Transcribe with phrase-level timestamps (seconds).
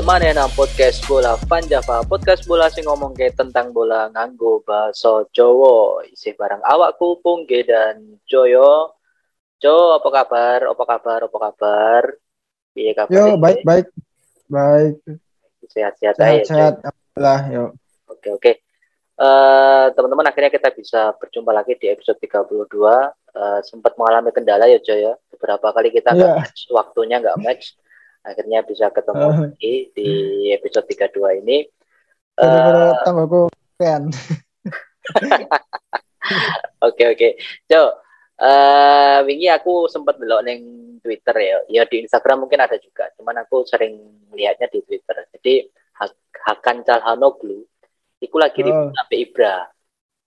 [0.00, 2.00] Balik mana nang podcast bola Fan Java.
[2.08, 6.00] Podcast bola sing ngomong ke tentang bola nganggo bahasa Jawa.
[6.08, 8.96] Isi barang awakku Pungge dan Joyo.
[9.60, 10.72] Jo, apa kabar?
[10.72, 11.20] Apa kabar?
[11.28, 12.02] Apa kabar?
[12.72, 13.12] Iya kabar?
[13.12, 13.86] Yo, baik, baik.
[14.48, 15.04] Baik.
[15.68, 16.48] Sehat-sehat aja.
[16.48, 17.64] Sehat, alhamdulillah, yo.
[18.08, 18.52] Oke, oke.
[19.20, 24.80] Uh, teman-teman akhirnya kita bisa berjumpa lagi di episode 32 uh, sempat mengalami kendala ya
[24.80, 26.40] Jo ya beberapa kali kita yeah.
[26.40, 27.76] match waktunya nggak match
[28.24, 29.36] akhirnya bisa ketemu uh.
[29.48, 30.10] lagi di
[30.52, 31.64] episode 32 ini
[32.40, 33.48] uh, tanggoku
[33.80, 34.08] kan
[36.86, 37.28] oke oke
[37.66, 37.82] Jo
[38.40, 40.62] uh, wingi aku sempat belok neng
[41.00, 43.96] Twitter ya ya di Instagram mungkin ada juga cuman aku sering
[44.36, 45.68] lihatnya di Twitter jadi
[46.40, 47.68] Hakan Calhanoglu
[48.20, 48.92] Iku lagi oh.
[48.92, 49.64] sampai Ibra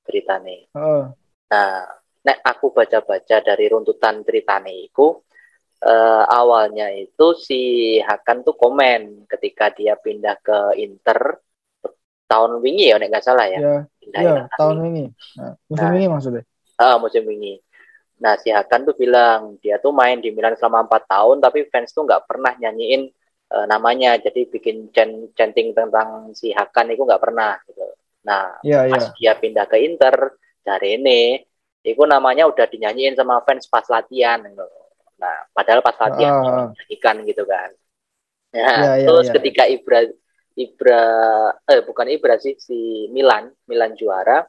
[0.01, 0.73] ceritane.
[0.73, 1.13] Oh.
[1.53, 1.85] Nah,
[2.25, 5.21] nek aku baca-baca dari runtutan ceritane iku
[5.83, 7.61] uh, awalnya itu si
[7.99, 11.43] Hakan tuh komen ketika dia pindah ke Inter
[12.25, 13.59] tahun wingi ya nggak salah ya.
[13.59, 13.77] Iya,
[14.15, 15.05] ya, tahun wingi.
[15.37, 16.43] Nah, musim nah, wingi maksudnya.
[16.79, 17.61] Ah, uh, musim wingi.
[18.23, 21.91] Nah, si Hakan tuh bilang dia tuh main di Milan selama empat tahun tapi fans
[21.91, 23.11] tuh nggak pernah nyanyiin
[23.53, 24.89] uh, namanya jadi bikin
[25.35, 27.85] chanting tentang si Hakan itu nggak pernah gitu
[28.23, 29.15] nah yeah, pas yeah.
[29.19, 31.43] dia pindah ke Inter dari ini
[31.83, 34.63] itu namanya udah dinyanyiin sama fans pas latihan gitu.
[35.19, 36.67] Nah padahal pas latihan uh.
[36.73, 37.69] nyanyikan gitu kan
[38.53, 40.05] nah terus ketika Ibra
[40.53, 41.03] Ibra
[41.65, 44.45] eh bukan Ibra sih si Milan Milan juara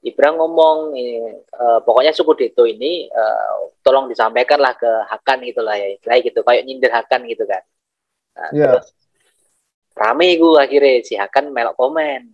[0.00, 5.76] Ibra ngomong ini uh, pokoknya suku Deto ini uh, tolong disampaikan lah ke Hakan gitulah
[5.76, 7.60] ya kayak gitu kayak nyindir Hakan gitu kan
[8.36, 8.66] Nah, yeah.
[8.78, 8.88] terus
[9.92, 12.32] rame gue akhirnya si Hakan melok komen.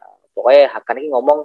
[0.00, 1.40] Nah, pokoknya Hakan ini ngomong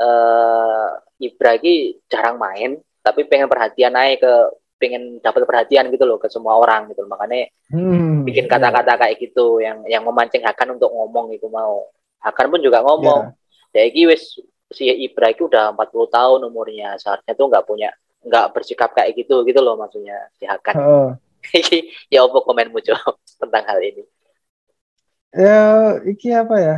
[0.00, 4.34] uh, Ibra ini jarang main, tapi pengen perhatian naik ke
[4.76, 7.16] pengen dapat perhatian gitu loh ke semua orang gitu loh.
[7.16, 8.52] makanya hmm, bikin iya.
[8.52, 8.98] kata-kata yeah.
[9.00, 11.88] kayak gitu yang yang memancing Hakan untuk ngomong itu mau
[12.20, 13.32] Hakan pun juga ngomong
[13.72, 13.88] yeah.
[13.88, 14.36] ya wis
[14.72, 17.90] si Ibra itu udah 40 tahun umurnya seharusnya tuh nggak punya
[18.26, 21.10] nggak bersikap kayak gitu gitu loh maksudnya si Hakan oh.
[22.12, 24.02] ya apa komenmu coba tentang hal ini
[25.30, 25.62] ya
[26.02, 26.76] iki apa ya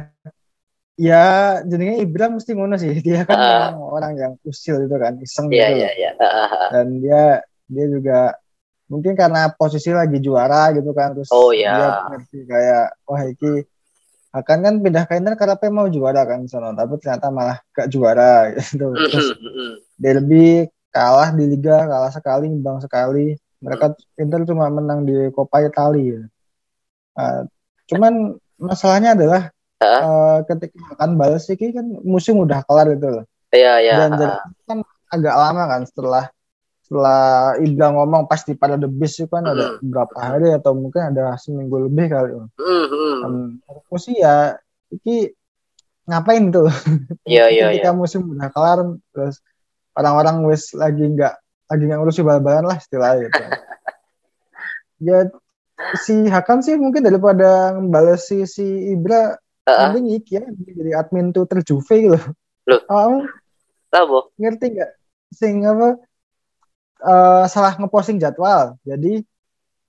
[0.98, 1.26] ya
[1.64, 5.70] jadinya Ibra mesti ngono sih dia kan uh, orang yang usil itu kan iseng yeah,
[5.70, 6.12] gitu yeah, yeah.
[6.18, 7.24] Uh, uh, dan dia
[7.68, 8.34] dia juga
[8.88, 11.76] mungkin karena posisi lagi juara gitu kan terus oh, yeah.
[11.76, 13.52] dia ngerti kayak wah iki
[14.32, 18.48] akan kan pindah ke Inter karena mau juara kan sana tapi ternyata malah gak juara
[18.56, 19.36] gitu terus
[20.00, 25.62] dia lebih kalah di liga kalah sekali imbang sekali mereka Inter cuma menang di Coppa
[25.62, 26.22] Italia.
[27.18, 27.42] Uh,
[27.90, 29.42] cuman masalahnya adalah
[29.82, 33.24] uh, ketika akan balas sih kan musim udah kelar itu loh.
[33.50, 33.94] Iya iya.
[33.98, 34.36] Dan jadi
[34.68, 34.78] kan
[35.10, 36.24] agak lama kan setelah
[36.88, 39.52] setelah Ibra ngomong pasti pada the best itu kan mm.
[39.52, 42.32] ada berapa hari atau mungkin ada seminggu lebih kali.
[42.32, 43.60] Mm -hmm.
[43.60, 44.56] um, sih ya
[44.88, 45.36] iki
[46.08, 46.72] ngapain tuh?
[47.28, 47.68] Iya iya.
[47.76, 48.00] Ketika yeah.
[48.00, 48.78] musim udah kelar
[49.12, 49.44] terus
[49.92, 51.36] orang-orang wes lagi nggak
[51.68, 53.42] lagi nggak ngurusi bal-balan lah istilahnya gitu.
[55.12, 55.28] ya
[56.00, 58.64] si Hakan sih mungkin daripada balas si si
[58.96, 59.36] Ibra
[59.68, 59.92] uh-uh.
[59.92, 62.24] mending ya jadi admin tuh terjuve gitu loh
[62.88, 63.22] oh,
[63.92, 64.90] tahu ngerti nggak
[65.36, 66.00] sing apa
[67.02, 68.78] uh, salah ngeposting jadwal.
[68.86, 69.22] Jadi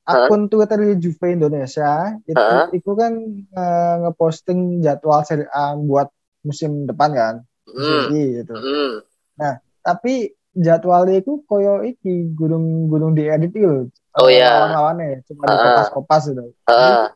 [0.09, 0.49] akun uh-huh.
[0.49, 2.73] Twitter Juve Indonesia itu uh-huh.
[2.73, 3.13] itu kan
[3.53, 6.09] uh, ngeposting jadwal seri A buat
[6.41, 7.35] musim depan kan?
[7.69, 8.09] Mm.
[8.41, 8.55] gitu.
[8.57, 8.93] Mm.
[9.37, 13.87] nah tapi jadwalnya itu koyo iki gunung-gunung di edit itu
[14.17, 14.65] oh iya.
[14.65, 17.13] Lawan-lawannya cuma uh, kopas-kopas itu uh,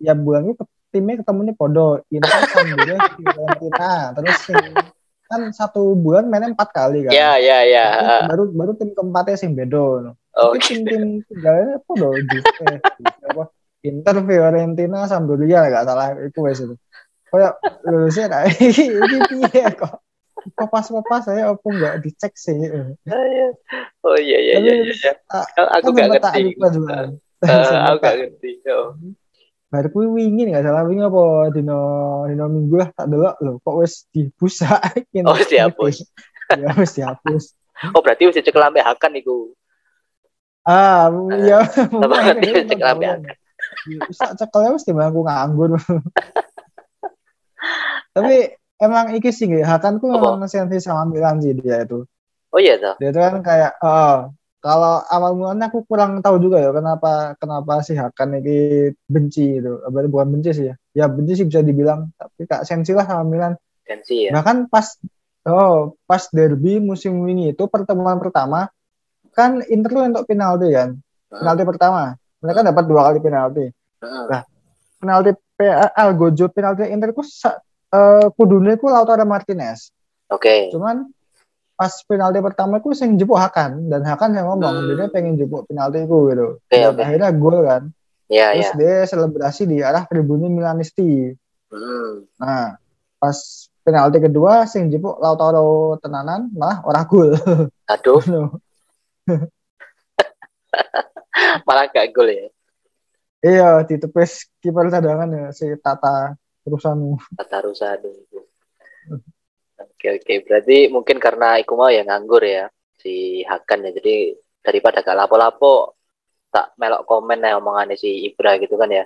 [0.00, 2.02] ya bulan itu timnya ketemunya podo.
[2.06, 4.38] Ini kan Sampdoria Fiorentina terus
[5.34, 7.86] kan satu bulan mainnya empat kali kan ya ya ya
[8.30, 12.78] baru baru tim keempatnya sing bedo oh, tim tim tinggalnya podo Juve
[13.34, 13.44] apa
[13.82, 16.78] Inter Fiorentina Sampdoria nggak salah itu wes itu
[17.34, 18.46] kayak lulusnya nah
[19.02, 19.98] ini piye kok
[20.52, 22.52] kopas-kopas saya apa enggak dicek sih.
[24.04, 24.72] Oh iya iya iya.
[24.84, 24.92] iya.
[24.92, 25.12] iya.
[25.80, 26.52] Aku kan gak ngerti.
[27.40, 28.50] Aku gak ngerti.
[29.74, 31.78] Baru kuwi wingi nggak salah wingi apa dino
[32.30, 34.78] dino minggu lah tak delok lho kok wis dibusa.
[35.26, 35.96] Oh wis dihapus.
[36.54, 37.44] Ya wis dihapus.
[37.90, 39.50] Oh berarti wis cek lambe hakan iku.
[40.62, 41.10] Ah,
[41.42, 41.66] iya.
[41.90, 43.34] Berarti wis cek lambe hakan.
[44.06, 45.74] Bisa cekelnya wis timbang aku nganggur.
[48.14, 52.06] Tapi emang iki sih gak Hakan tuh memang sensi sama Milan sih dia itu.
[52.54, 52.94] Oh iya tuh.
[53.02, 54.30] Dia tuh kan kayak oh,
[54.64, 59.76] kalau awal mulanya aku kurang tahu juga ya kenapa kenapa sih Hakan ini benci itu.
[59.92, 60.74] Berarti bukan benci sih ya.
[60.96, 63.52] Ya benci sih bisa dibilang, tapi kak sensi lah sama Milan.
[63.84, 64.32] Sensi ya.
[64.32, 64.96] Bahkan pas
[65.44, 68.72] oh pas derby musim ini itu pertemuan pertama
[69.36, 70.96] kan Inter untuk penalti kan.
[71.28, 72.16] Penalti pertama.
[72.40, 73.64] Mereka dapat dua kali penalti.
[74.00, 74.32] Uh.
[74.32, 74.42] Nah,
[74.96, 75.30] penalti
[75.60, 79.92] PL Gojo penalti Inter ku uh, kudune ku Lautaro Martinez.
[80.32, 80.40] Oke.
[80.40, 80.58] Okay.
[80.72, 81.04] Cuman
[81.74, 84.94] pas penalti pertama ku sing jepuk Hakan dan Hakan yang ngomong hmm.
[84.94, 86.62] dia pengen jepuk penalti ku gitu.
[86.70, 87.02] Okay, dan okay.
[87.02, 87.82] akhirnya gol kan.
[88.30, 88.78] Yeah, Terus yeah.
[88.78, 91.34] dia selebrasi di arah tribun Milanisti.
[91.68, 92.24] Hmm.
[92.38, 92.78] Nah,
[93.18, 93.36] pas
[93.84, 97.34] penalti kedua sing jepuk Lautaro tenanan malah ora gol.
[97.92, 98.22] Aduh.
[101.66, 102.48] malah gak gol ya.
[103.44, 106.32] Iya, ditepis kiper cadangan ya si Tata
[106.64, 107.20] Rusanu.
[107.36, 108.08] Tata Rusanu.
[109.74, 113.90] Oke oke, berarti mungkin karena iku mau ya nganggur ya si Hakan ya.
[113.94, 115.98] Jadi daripada gak lapo-lapo
[116.48, 119.04] tak melok komen ya omongannya si Ibra gitu kan ya.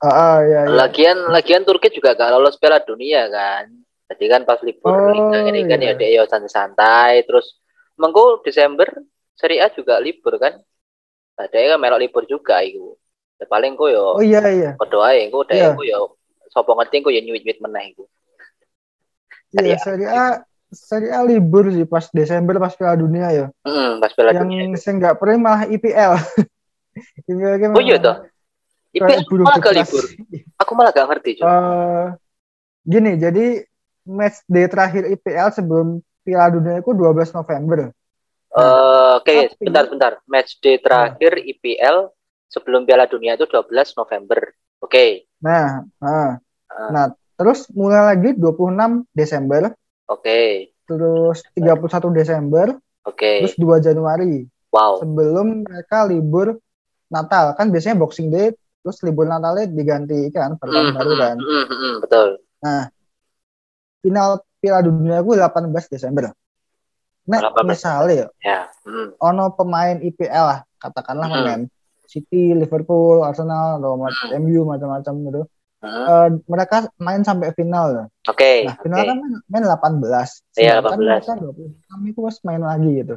[0.00, 0.72] Ah, uh, iya, iya.
[0.72, 3.68] Lagian lagian Turki juga gak lolos Piala Dunia kan.
[4.10, 7.62] Jadi kan pas libur oh, liga ini kan ya dia santai-santai terus
[7.94, 8.90] mengko Desember
[9.38, 10.58] Serie A juga libur kan.
[11.38, 12.98] Ada nah, kan melok libur juga itu.
[13.40, 16.20] Ya, paling ku yo oh iya iya berdoa ya ku deh ku yo
[16.52, 18.04] sopo ngerti ku yo nyuwit nyuwit meneh iku
[19.58, 23.46] iya seri A seri A libur sih pas Desember pas Piala Dunia ya.
[23.66, 26.12] Mm, pas Piala yang Dunia yang saya nggak pernah malah IPL
[27.30, 28.16] IPL oh iya tuh
[28.90, 30.04] IPL malah gak libur.
[30.58, 32.14] Aku malah gak ngerti cuy uh,
[32.82, 33.62] gini jadi
[34.06, 35.86] match day terakhir IPL sebelum
[36.26, 37.90] Piala Dunia itu 12 November.
[38.50, 40.12] Uh, oke okay, bentar bentar.
[40.26, 41.96] Match day terakhir uh, IPL
[42.50, 44.40] sebelum Piala Dunia itu 12 November.
[44.82, 44.90] Oke.
[44.90, 45.10] Okay.
[45.38, 46.36] Nah, nah,
[46.74, 46.90] uh.
[46.90, 47.06] nah,
[47.40, 49.72] terus mulai lagi 26 Desember.
[50.12, 50.20] Oke.
[50.20, 50.48] Okay.
[50.84, 52.66] Terus 31 Desember.
[53.08, 53.16] Oke.
[53.16, 53.36] Okay.
[53.48, 54.44] Terus 2 Januari.
[54.68, 55.00] Wow.
[55.00, 56.60] Sebelum mereka libur
[57.08, 58.52] Natal kan biasanya Boxing Day
[58.84, 61.36] terus libur Natalnya diganti kan per tahun mm, baru kan.
[61.40, 62.28] Mm, mm, betul.
[62.60, 62.82] Nah,
[64.04, 66.36] final Piala Dunia gue 18 Desember.
[67.24, 68.68] Nah, misalnya ya.
[68.84, 69.16] Mm.
[69.16, 71.34] ono pemain IPL lah, katakanlah mm.
[71.34, 71.62] pemain
[72.10, 74.42] City, Liverpool, Arsenal, atau hmm.
[74.42, 75.42] MU macam-macam gitu.
[75.46, 75.46] Uh,
[75.84, 78.08] uh, mereka main sampai final.
[78.28, 78.36] Oke.
[78.36, 79.08] Okay, nah, final okay.
[79.08, 80.60] kan main, main 18.
[80.60, 80.88] Iya, 18.
[80.88, 83.14] Kan mereka 26 itu pas main lagi gitu.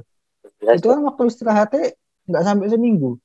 [0.63, 1.83] Itu kan waktu istirahatnya
[2.27, 3.19] nggak sampai seminggu.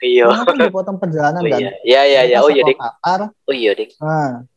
[0.00, 0.32] Iya.
[0.32, 1.60] Karena kan dipotong perjalanan oh, kan.
[1.84, 2.38] Iya, iya, iya.
[2.40, 2.78] Oh iya, Dik.
[2.80, 4.00] Oh iya, Dik.
[4.00, 4.48] Nah,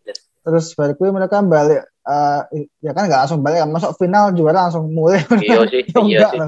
[0.43, 2.41] terus balik mereka balik uh,
[2.83, 5.81] ya kan nggak langsung balik masuk final juara langsung mulai iya sih
[6.11, 6.39] iya sih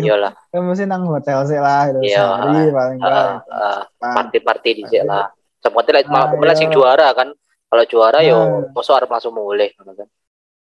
[0.00, 4.14] iya lah kan mesti nang hotel sih lah itu iya, sehari paling enggak uh, uh,
[4.16, 5.28] party party di sini lah
[5.68, 7.28] seperti lah malah uh, sing juara kan
[7.68, 8.72] kalau juara yo nah.
[8.72, 10.08] masuk harus langsung mulai kan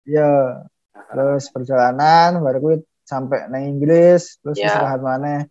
[0.02, 0.62] iya
[1.14, 2.76] terus perjalanan baru gue
[3.06, 4.74] sampai naik Inggris terus yeah.
[4.74, 5.46] istirahat mana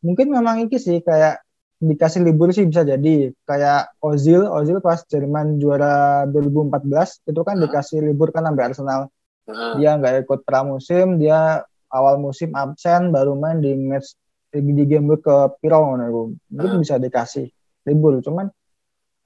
[0.00, 1.44] mungkin memang iki sih kayak
[1.78, 7.62] dikasih libur sih bisa jadi kayak Ozil Ozil pas Jerman juara 2014 itu kan hmm.
[7.68, 9.00] dikasih libur kan sampai Arsenal
[9.46, 9.78] hmm.
[9.78, 11.62] dia nggak ikut pramusim dia
[11.92, 14.18] awal musim absen baru main di match
[14.50, 16.82] di game ke Piro mungkin hmm.
[16.82, 17.46] bisa dikasih
[17.86, 18.50] libur cuman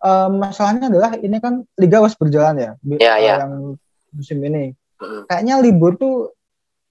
[0.02, 3.38] uh, masalahnya adalah ini kan liga harus berjalan ya yeah, yeah.
[3.47, 3.78] yang
[4.12, 4.76] musim ini.
[5.02, 5.26] Hmm.
[5.26, 6.30] kayaknya libur tuh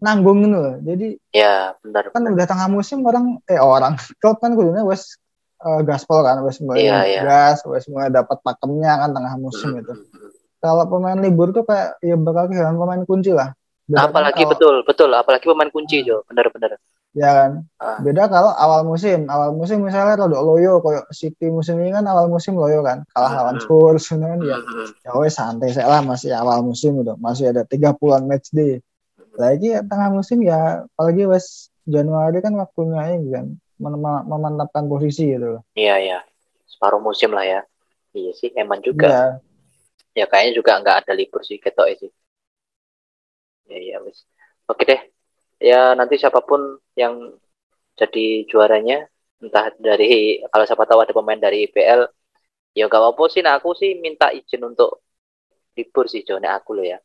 [0.03, 0.75] nanggung gitu loh.
[0.83, 3.95] Jadi ya benar kan udah tengah musim orang eh orang.
[4.19, 5.15] Klub kan kudunya wes
[5.63, 7.23] uh, gaspol kan wes mulai yeah, yeah.
[7.23, 9.85] gas wes mulai dapat pakemnya kan tengah musim mm-hmm.
[9.85, 9.93] itu.
[10.61, 13.49] kalau pemain libur tuh kayak ya bakal kehilangan pemain kunci lah.
[13.89, 15.09] Beda apalagi kalau, betul betul.
[15.09, 16.21] Apalagi pemain kunci Jo.
[16.29, 16.77] Benar-benar
[17.11, 17.51] ya kan
[17.83, 17.99] uh.
[17.99, 22.31] beda kalau awal musim awal musim misalnya kalau loyo kayak City musim ini kan awal
[22.31, 23.67] musim loyo kan kalah lawan mm-hmm.
[23.67, 24.57] Spurs kan ya
[25.03, 28.79] ya wes santai saya lah masih awal musim udah masih ada tiga puluhan match day
[29.35, 33.45] lagi ya, tengah musim ya apalagi wes Januari kan waktunya ini kan
[33.81, 33.97] mem
[34.29, 36.19] memantapkan posisi gitu Iya iya.
[36.69, 37.61] Separuh musim lah ya.
[38.13, 39.09] Iya sih, emang juga.
[40.13, 40.23] Iya.
[40.23, 42.11] Ya kayaknya juga nggak ada libur sih ketok sih.
[43.71, 44.27] Ya iya wis.
[44.69, 45.01] Oke deh.
[45.61, 47.37] Ya nanti siapa pun yang
[47.93, 49.05] jadi juaranya
[49.41, 52.09] entah dari kalau siapa tahu ada pemain dari IPL
[52.77, 55.01] ya gak apa-apa sih nah aku sih minta izin untuk
[55.73, 57.01] libur sih Jone aku lo ya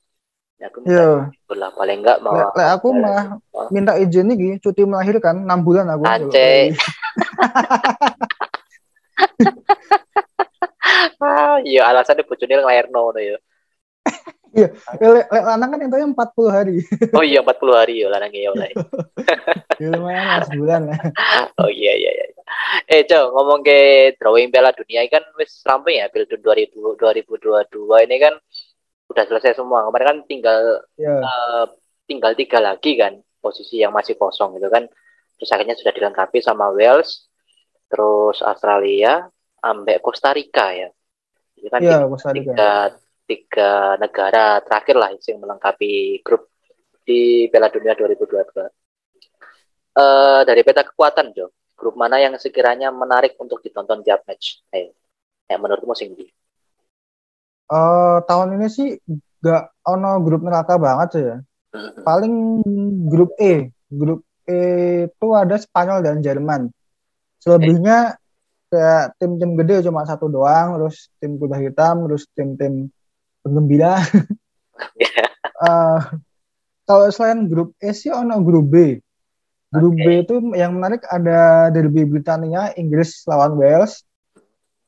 [0.61, 1.57] aku minta yeah.
[1.57, 3.41] lah paling enggak mau le, le aku mah
[3.73, 6.77] minta izin nih cuti melahirkan enam bulan aku Ance.
[11.25, 13.39] ah, iya alasannya bojone nglairno ngono ya.
[14.57, 14.69] Iya,
[15.05, 16.81] le, le, lanang kan yang empat puluh hari.
[17.13, 18.73] oh iya empat puluh hari ya lanang ya oleh.
[19.77, 21.01] ya lumayan sebulan lah.
[21.61, 22.27] oh iya iya iya.
[22.89, 23.79] Eh, Cok, ngomong ke
[24.17, 28.35] drawing Piala Dunia kan wis rampung ya Piala 2022 ini kan
[29.07, 30.61] udah selesai semua kemarin kan tinggal
[30.99, 31.21] yeah.
[31.21, 31.27] Ya.
[31.27, 31.65] uh,
[32.07, 34.91] tinggal tiga lagi kan posisi yang masih kosong gitu kan
[35.39, 37.29] terus akhirnya sudah dilengkapi sama Wales
[37.87, 39.27] terus Australia
[39.63, 40.89] ambek Costa Rica ya
[41.57, 42.73] itu kan yeah, tiga, tiga,
[43.27, 46.49] tiga negara terakhir lah yang melengkapi grup
[47.07, 48.67] di Piala Dunia 2022
[49.99, 54.97] uh, dari peta kekuatan Jo grup mana yang sekiranya menarik untuk ditonton tiap match Ayo.
[55.47, 56.27] Ya menurutmu sing di?
[57.71, 58.89] Uh, tahun ini sih
[59.45, 61.37] gak ono grup neraka banget sih ya.
[61.77, 62.03] Hmm.
[62.03, 62.35] Paling
[63.07, 63.71] grup E.
[63.87, 64.61] Grup E
[65.07, 66.73] itu ada Spanyol dan Jerman.
[67.39, 68.19] Selebihnya
[68.73, 72.91] kayak tim-tim gede cuma satu doang, terus tim kuda hitam, terus tim-tim
[73.47, 74.03] penggembira.
[75.63, 76.03] uh,
[76.91, 78.99] kalau selain grup E sih ono grup B.
[79.71, 80.03] Grup okay.
[80.03, 84.03] B itu yang menarik ada derby Britania, Inggris lawan Wales.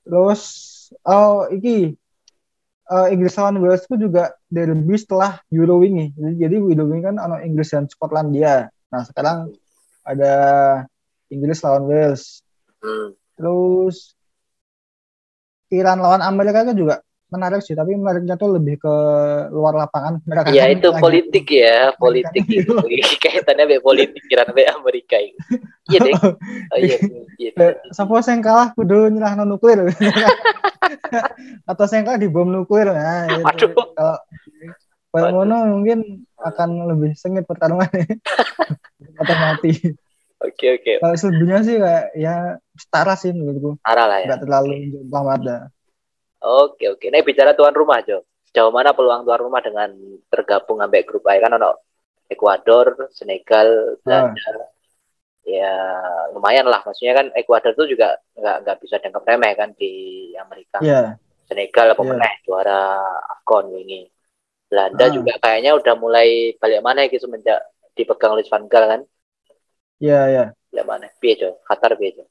[0.02, 0.42] Terus
[1.06, 1.94] oh iki
[2.90, 6.10] uh, Inggris lawan Wales itu juga derby setelah Euro ini.
[6.14, 8.66] Jadi, jadi Euro ini kan ono Inggris dan Skotlandia.
[8.88, 9.54] Nah, sekarang
[10.02, 10.34] ada
[11.28, 12.40] Inggris lawan Wales.
[12.80, 13.14] Hmm.
[13.38, 14.18] Terus
[15.68, 18.94] Iran lawan Amerika kan juga menarik sih, tapi menariknya tuh lebih ke
[19.52, 20.20] luar lapangan.
[20.25, 22.75] Mereka ya kan itu politik ya, politik itu.
[23.20, 25.40] Kaitannya be politik Iran be Amerika itu.
[25.88, 26.14] Iya deh.
[26.16, 26.97] Oh, iya,
[27.40, 27.50] iya.
[27.92, 29.88] Suppose yang kalah kudu nyerah non nuklir.
[31.70, 32.92] Atau yang kalah di bom nuklir.
[32.92, 33.73] Nah, itu.
[33.73, 34.16] Kalau
[35.08, 38.04] kalau mono mungkin akan lebih sengit pertarungannya.
[39.20, 39.73] Atau mati.
[40.38, 40.92] Oke oke.
[41.02, 42.35] Kalau selebihnya sih kayak ya
[42.78, 43.80] setara sih menurutku.
[43.82, 44.28] Setara lah ya.
[44.37, 45.40] Gak terlalu jauh banget
[46.38, 47.07] Oke oke.
[47.11, 49.90] Nah bicara tuan rumah Jo, sejauh mana peluang tuan rumah dengan
[50.30, 51.83] tergabung sampai grup A kan ono
[52.28, 54.37] Ekuador, Senegal, Belanda.
[54.37, 54.68] Ah.
[55.49, 55.75] Ya
[56.37, 56.85] lumayan lah.
[56.85, 59.92] Maksudnya kan Ekuador tuh juga nggak nggak bisa dianggap remeh kan di
[60.37, 60.78] Amerika.
[60.85, 61.16] Yeah.
[61.49, 62.35] Senegal apa yeah.
[62.45, 62.83] juara
[63.33, 64.07] Afcon ini.
[64.68, 65.11] Belanda ah.
[65.11, 67.64] juga kayaknya udah mulai balik mana gitu semenjak
[67.97, 69.00] dipegang Luis van Gaal kan.
[69.99, 70.37] Iya, yeah, iya.
[70.38, 70.49] Yeah.
[70.68, 71.07] Balik mana?
[71.18, 72.28] Piye, Qatar piye,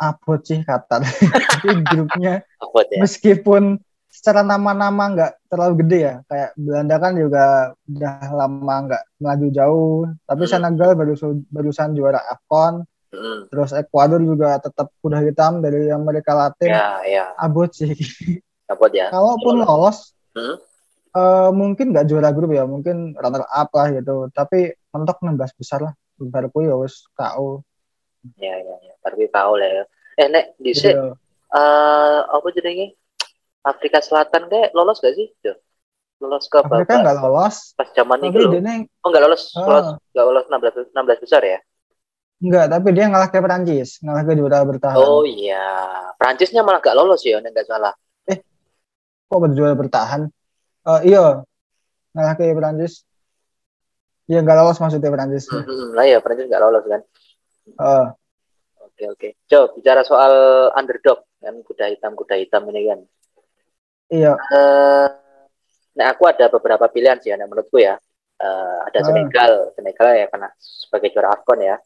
[0.00, 1.04] abot sih Qatar
[1.92, 3.04] grupnya abot, ya?
[3.04, 3.76] meskipun
[4.10, 7.44] secara nama-nama nggak terlalu gede ya kayak Belanda kan juga
[7.86, 10.50] udah lama nggak maju jauh tapi hmm.
[10.50, 11.14] Senegal baru
[11.52, 12.82] barusan juara Afcon
[13.14, 13.54] hmm.
[13.54, 17.24] terus Ekuador juga tetap kuda hitam dari Amerika Latin ya, ya.
[17.38, 17.94] abot sih
[18.72, 20.56] abot ya kalaupun lolos hmm?
[21.14, 25.80] uh, mungkin nggak juara grup ya mungkin runner up lah gitu tapi mentok 16 besar
[25.86, 27.62] lah baru ya wes KO
[28.36, 29.84] ya ya ya tapi tahu lah ya
[30.20, 31.14] eh nek di sini uh,
[31.56, 32.86] eh, apa jadinya
[33.64, 35.28] Afrika Selatan kayak lolos gak sih
[36.20, 38.52] lolos ke Afrika nggak lolos pas zaman itu loh.
[38.52, 39.64] oh nggak lolos uh.
[39.64, 41.60] lolos nggak lolos 16 16 besar ya
[42.40, 44.96] Enggak, tapi dia ngalah ke Perancis, ngalah ke juara bertahan.
[44.96, 45.60] Oh iya,
[46.16, 47.92] Perancisnya malah gak lolos ya, nggak salah.
[48.24, 48.40] Eh,
[49.28, 50.24] kok juara bertahan?
[50.80, 51.44] Uh, iya,
[52.16, 53.04] ngalah ke Perancis.
[54.24, 55.44] Iya nggak lolos maksudnya Perancis.
[55.52, 57.00] Hmm, hmm, lah ya Perancis nggak lolos kan.
[57.76, 58.12] Uh,
[59.00, 59.28] Oke oke.
[59.48, 63.00] Jo, bicara soal underdog kan kuda hitam kuda hitam ini kan.
[64.12, 64.32] Iya.
[64.36, 65.08] Uh,
[65.96, 67.96] nah aku ada beberapa pilihan sih, nah menurutku ya.
[68.36, 69.06] Uh, ada uh.
[69.08, 71.80] Senegal, Senegal ya karena sebagai juara Afcon ya.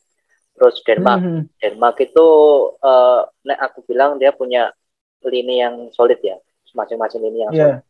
[0.59, 1.43] Terus Denmark, mm -hmm.
[1.63, 2.27] Denmark itu
[2.83, 4.75] uh, nah aku bilang dia punya
[5.23, 6.35] lini yang solid ya,
[6.75, 7.79] masing-masing lini yang yeah.
[7.79, 7.83] solid.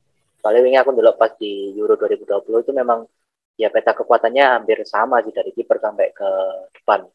[0.45, 2.29] Soalnya ini aku dulu pas di Euro 2020
[2.61, 3.09] itu memang
[3.57, 6.29] ya peta kekuatannya hampir sama sih dari kiper sampai ke
[6.77, 7.09] depan.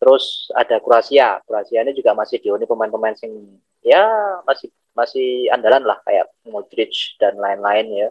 [0.00, 1.44] Terus ada Kroasia.
[1.44, 4.08] Kroasia ini juga masih dihuni pemain-pemain sing ya
[4.48, 8.08] masih masih andalan lah kayak Modric dan lain-lain ya.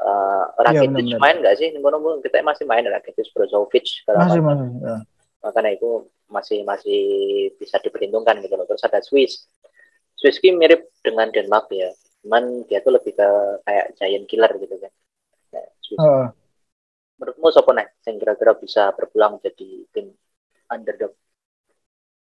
[0.00, 1.70] Uh, Rakitic ya, main nggak sih?
[1.76, 4.02] Nunggu-nunggu kita masih main Rakitic, Brozovic.
[4.10, 4.68] Masih, masih.
[4.82, 4.96] Ya.
[5.44, 7.02] Makanya itu masih masih
[7.60, 8.66] bisa diperhitungkan gitu loh.
[8.66, 9.46] Terus ada Swiss.
[10.18, 11.94] Swiss ini mirip dengan Denmark ya.
[12.24, 13.28] Cuman dia tuh lebih ke
[13.64, 14.92] kayak giant killer gitu kan.
[15.54, 16.00] Nah, Swiss.
[16.00, 16.28] Uh.
[17.20, 20.16] Menurutmu siapa nih yang kira-kira bisa berpulang jadi tim
[20.70, 21.12] underdog?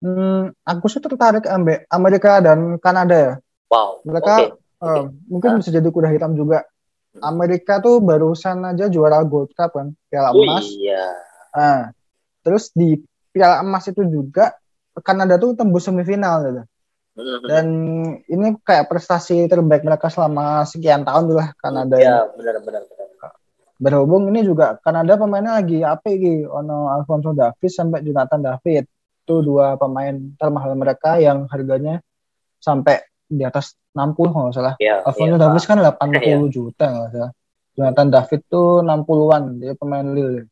[0.02, 3.34] Hmm, aku sih tertarik ambil Amerika dan Kanada ya.
[3.70, 4.02] Wow.
[4.02, 4.50] Mereka okay.
[4.82, 5.04] Uh, okay.
[5.30, 5.58] mungkin nah.
[5.62, 6.66] bisa jadi kuda hitam juga.
[7.14, 7.38] Hmm.
[7.38, 10.66] Amerika tuh barusan aja juara Gold Cup kan, Piala oh, Emas.
[10.74, 11.06] Iya.
[11.54, 11.82] Nah,
[12.42, 12.98] terus di
[13.30, 14.58] Piala Emas itu juga
[15.06, 16.64] Kanada tuh tembus semifinal gitu.
[17.12, 17.44] Hmm.
[17.44, 17.66] Dan
[18.26, 22.00] ini kayak prestasi terbaik mereka selama sekian tahun lah Kanada.
[22.00, 22.88] Iya, benar-benar
[23.82, 28.86] berhubung ini juga Kanada pemainnya lagi apa ini ono Alfonso Davis sampai Jonathan David.
[29.26, 31.98] Itu dua pemain termahal mereka yang harganya
[32.62, 34.78] sampai di atas 60 kalau salah.
[34.78, 36.38] Ya, Alfonso ya, Davis kan 80 ya.
[36.54, 37.32] juta kalau salah.
[37.74, 40.46] Jonathan David tuh 60-an dia pemain Lille.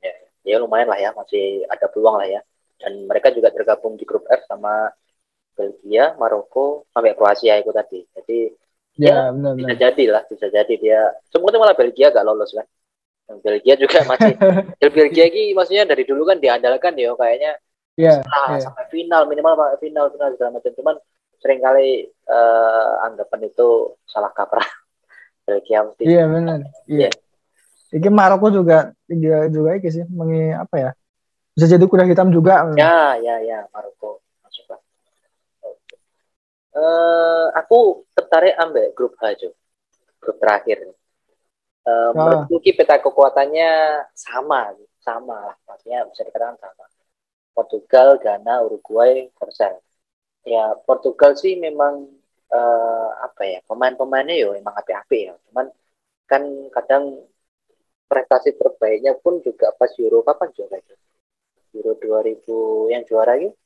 [0.00, 0.14] Ya,
[0.46, 2.40] ya lumayan lah ya masih ada peluang lah ya.
[2.80, 4.88] Dan mereka juga tergabung di grup F sama
[5.52, 8.00] Belgia, Maroko sampai Kroasia itu tadi.
[8.16, 8.48] Jadi
[9.00, 9.80] Ya, ya benar, bisa benar.
[9.80, 11.00] jadi lah, bisa jadi dia.
[11.32, 12.66] Sebenarnya malah Belgia gak lolos kan.
[13.40, 14.34] Belgia juga masih.
[14.76, 17.52] Belgia ini maksudnya dari dulu kan diandalkan ya kayaknya.
[17.96, 18.14] Iya.
[18.20, 20.72] Yeah, sampai final minimal final final segala macam.
[20.76, 20.96] Cuman
[21.40, 24.66] sering kali uh, anggapan itu salah kaprah.
[25.48, 26.04] Belgia mesti.
[26.04, 26.60] Iya benar.
[26.84, 27.08] Iya.
[27.08, 27.12] Yeah.
[27.90, 30.90] Iki Maroko juga juga juga iki sih mengi apa ya?
[31.56, 32.62] Bisa jadi kuda hitam juga.
[32.78, 34.22] Ya, ya, ya, Maroko.
[36.74, 39.50] Uh, aku tertarik ambil grup H, Jo.
[40.20, 40.86] Grup terakhir.
[41.84, 42.14] Uh, oh.
[42.14, 43.70] Menurutku peta kekuatannya
[44.12, 46.84] sama, sama, maksudnya bisa dikatakan sama.
[47.50, 49.76] Portugal, Ghana, Uruguay, Korsel.
[50.46, 52.08] Ya Portugal sih memang
[52.48, 55.34] uh, apa ya pemain-pemainnya yo emang api-api ya.
[55.50, 55.68] Cuman
[56.24, 57.20] kan kadang
[58.08, 60.94] prestasi terbaiknya pun juga pas Euro kapan juara itu?
[61.76, 63.59] Euro 2000 yang juara gitu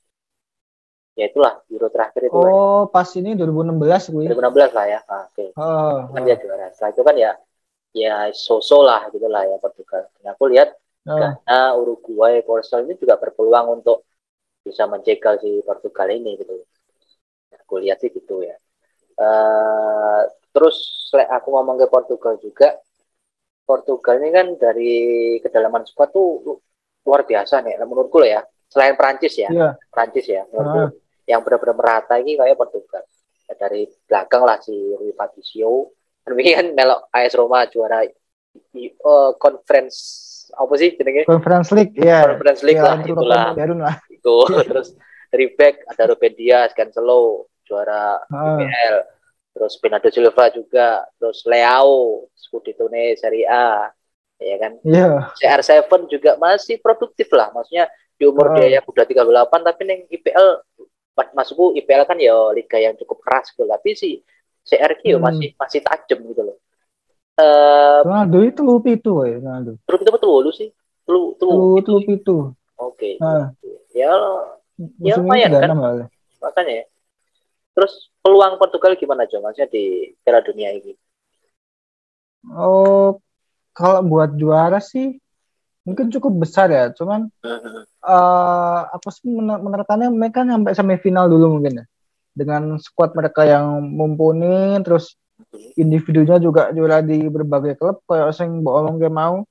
[1.15, 2.93] ya itulah Euro terakhir itu oh kan.
[2.99, 5.49] pas ini 2016 gue 2016 lah ya ah, oke okay.
[5.55, 6.27] oh, kan oh.
[6.27, 7.33] dia juara setelah itu kan ya
[7.95, 10.75] ya sosok lah gitu lah ya Portugal dan aku lihat
[11.07, 11.15] oh.
[11.15, 14.03] karena Uruguay Portugal ini juga berpeluang untuk
[14.67, 16.59] bisa menjegal si Portugal ini gitu
[17.55, 18.59] aku lihat sih gitu ya
[19.23, 22.75] uh, terus aku ngomong ke Portugal juga
[23.63, 24.95] Portugal ini kan dari
[25.39, 26.59] kedalaman squad tuh
[27.07, 29.73] luar biasa nih menurutku lah ya selain Prancis ya yeah.
[29.95, 33.05] Prancis ya menurutku uh yang benar-benar merata ini kayak Portugal
[33.49, 35.93] ya, dari belakang lah si Rui Patricio
[36.25, 39.97] ini kan melok AS Roma juara uh, conference
[40.55, 43.97] apa sih jenenge conference league ya conference league ya, lah itulah lah.
[44.09, 44.37] itu
[44.71, 44.89] terus
[45.29, 48.61] dari back ada Ruben Dias Cancelo juara uh.
[48.61, 48.97] IPL
[49.55, 50.89] terus Bernardo Silva juga
[51.19, 53.89] terus Leao Scudetto Serie A
[54.39, 55.31] ya kan yeah.
[55.39, 58.55] CR7 juga masih produktif lah maksudnya di umur uh.
[58.59, 60.49] dia yang udah 38 tapi neng IPL
[61.15, 64.21] masukku IPL kan ya liga yang cukup keras gitu tapi si
[64.65, 65.23] CRQ hmm.
[65.23, 66.57] masih masih tajam gitu loh.
[67.35, 69.73] Uh, Ronaldo itu itu ya Ronaldo.
[69.85, 70.71] Terus itu betul lu sih?
[71.07, 72.37] Lu lu lu itu.
[72.79, 73.19] Oke.
[73.19, 73.23] Okay.
[73.23, 73.53] Uh.
[73.95, 74.11] Ya
[75.03, 75.71] ya lumayan kan.
[75.77, 76.09] Malah.
[76.43, 76.85] Makanya ya.
[77.75, 80.95] Terus peluang Portugal gimana Jo maksudnya di Piala Dunia ini?
[82.55, 83.19] Oh,
[83.75, 85.19] kalau buat juara sih
[85.85, 87.29] mungkin cukup besar ya cuman
[88.01, 91.87] uh, apa sih menerkannya mereka sampai semifinal dulu mungkin ya.
[92.35, 95.15] Dengan skuad mereka yang mumpuni terus
[95.79, 99.47] individunya juga juara di berbagai klub kayak sing bohong gak mau.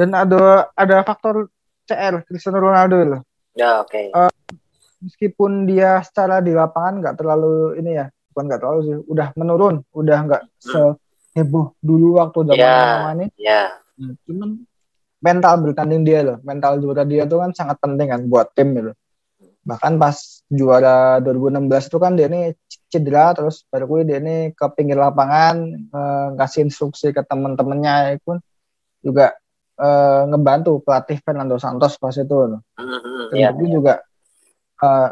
[0.00, 1.52] Dan ada ada faktor
[1.84, 3.22] CR Cristiano Ronaldo loh.
[3.54, 3.92] Ya oke.
[3.92, 4.06] Okay.
[4.10, 4.32] uh,
[5.04, 9.76] meskipun dia secara di lapangan nggak terlalu ini ya bukan nggak terlalu sih udah menurun
[9.92, 13.26] udah nggak seheboh dulu waktu zaman yeah, ini.
[13.36, 13.68] yeah.
[13.94, 14.50] Nah, cuman
[15.24, 18.92] mental bertanding dia loh mental juara dia tuh kan sangat penting kan buat tim gitu
[19.64, 22.52] bahkan pas juara 2016 itu kan dia ini
[22.92, 28.36] cedera terus baru gue dia ini ke pinggir lapangan eh, ngasih instruksi ke temen-temennya itu
[29.00, 29.32] juga
[29.80, 32.60] eh, ngebantu pelatih Fernando Santos pas itu loh.
[32.76, 33.72] Mm-hmm, yeah, yeah.
[33.72, 33.94] juga
[34.84, 35.08] eh,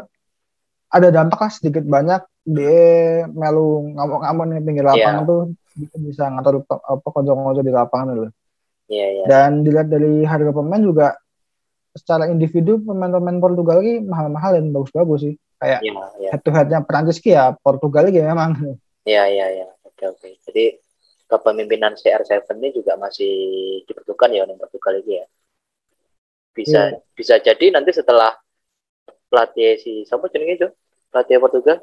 [0.93, 5.29] ada dampak lah sedikit banyak dia melu ngamuk-ngamuk di pinggir lapangan yeah.
[5.33, 5.41] tuh
[5.97, 8.33] bisa ngatur apa kocok-kocok di lapangan loh.
[8.91, 9.27] Yeah, yeah.
[9.27, 11.15] Dan dilihat dari harga pemain juga
[11.93, 15.35] secara individu pemain-pemain Portugal ini mahal-mahal dan bagus-bagus sih.
[15.61, 16.31] Kayak yeah, yeah.
[16.33, 18.51] head to headnya Prancis ya Portugal ini memang.
[19.07, 19.67] Iya iya iya.
[19.85, 20.29] Oke oke.
[20.49, 20.79] Jadi
[21.29, 23.33] kepemimpinan CR7 ini juga masih
[23.87, 25.25] dibutuhkan ya untuk Portugal ini ya.
[26.53, 26.99] Bisa yeah.
[27.15, 28.35] bisa jadi nanti setelah
[29.31, 30.67] pelatih si siapa jenenge itu?
[31.13, 31.77] Pelatih Portugal.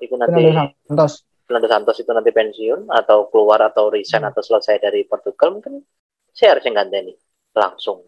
[0.00, 0.50] Itu nanti
[0.88, 1.22] Santos.
[1.44, 4.30] Fernando Santos itu nanti pensiun atau keluar atau resign hmm.
[4.32, 5.84] atau selesai dari Portugal mungkin
[6.32, 7.14] saya harus yang ganti
[7.54, 8.02] langsung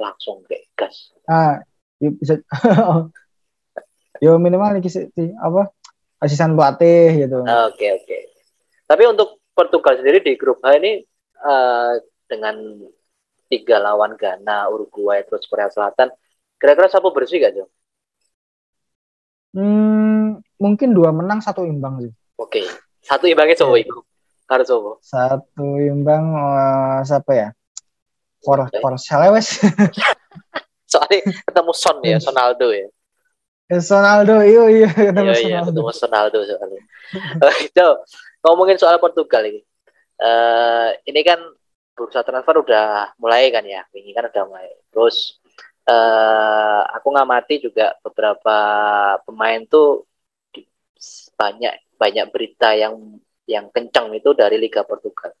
[0.00, 1.60] langsung kayak gas ah
[2.00, 2.40] ya bisa
[4.24, 5.70] yo minimal nih apa
[6.24, 8.22] asisten pelatih gitu oke okay, oke okay.
[8.88, 10.98] tapi untuk Portugal sendiri di grup H ini
[11.46, 11.94] uh,
[12.26, 12.58] dengan
[13.46, 16.10] tiga lawan Ghana Uruguay terus Korea Selatan
[16.58, 17.64] kira-kira siapa bersih gak Jo?
[19.54, 22.12] Hmm, mungkin dua menang satu imbang sih.
[22.38, 22.66] Oke.
[23.04, 23.98] Satu imbangnya coba itu.
[24.48, 24.90] Harus coba.
[25.04, 27.48] Satu imbang uh, siapa ya?
[28.44, 28.80] For okay.
[28.80, 29.60] for Selewes.
[30.90, 32.88] Soalnya ketemu Son ya, Sonaldo ya.
[33.72, 36.82] Eh, Sonaldo, iya iya ketemu iya, iya, ketemu Sonaldo soalnya.
[37.64, 37.86] Itu
[38.44, 39.64] ngomongin soal Portugal ini.
[40.20, 41.40] Uh, ini kan
[41.96, 44.68] bursa transfer udah mulai kan ya, ini kan udah mulai.
[44.92, 45.40] Terus
[45.88, 48.58] uh, aku ngamati juga beberapa
[49.24, 50.04] pemain tuh
[51.34, 55.32] banyak banyak berita yang yang kencang itu dari Liga Portugal.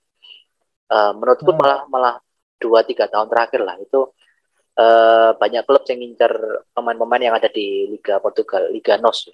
[0.88, 1.58] Uh, menurutku hmm.
[1.58, 2.14] malah malah
[2.60, 4.12] dua tiga tahun terakhir lah itu
[4.78, 6.32] uh, banyak klub yang ngincar
[6.76, 9.32] pemain-pemain yang ada di Liga Portugal, Liga Nos,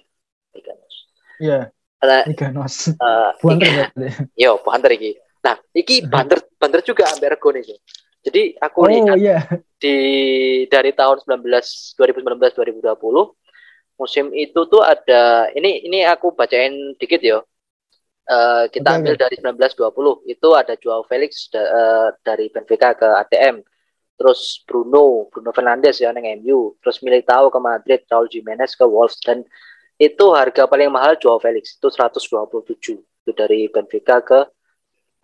[0.55, 0.95] Liga Nos.
[1.41, 1.59] Iya.
[2.01, 2.23] Yeah.
[2.25, 2.75] Liga Nos.
[3.01, 3.91] Uh, banter
[4.33, 5.11] Yo, banter iki.
[5.41, 7.65] Nah, iki banter banter juga ambil rego nih.
[8.21, 9.41] Jadi aku oh, lihat yeah.
[9.81, 9.95] di
[10.69, 11.41] dari tahun 19
[11.97, 12.85] 2019 2020
[14.01, 17.37] musim itu tuh ada ini ini aku bacain dikit ya.
[18.31, 23.05] Uh, kita okay, ambil dari 1920 itu ada Joao Felix da, uh, dari Benfica ke
[23.05, 23.61] ATM.
[24.17, 29.17] Terus Bruno, Bruno Fernandes ya neng MU, terus Militao ke Madrid, Raul Jimenez ke Wolves
[29.21, 29.45] dan
[30.01, 34.39] itu harga paling mahal Joao Felix itu 127 itu dari Benfica ke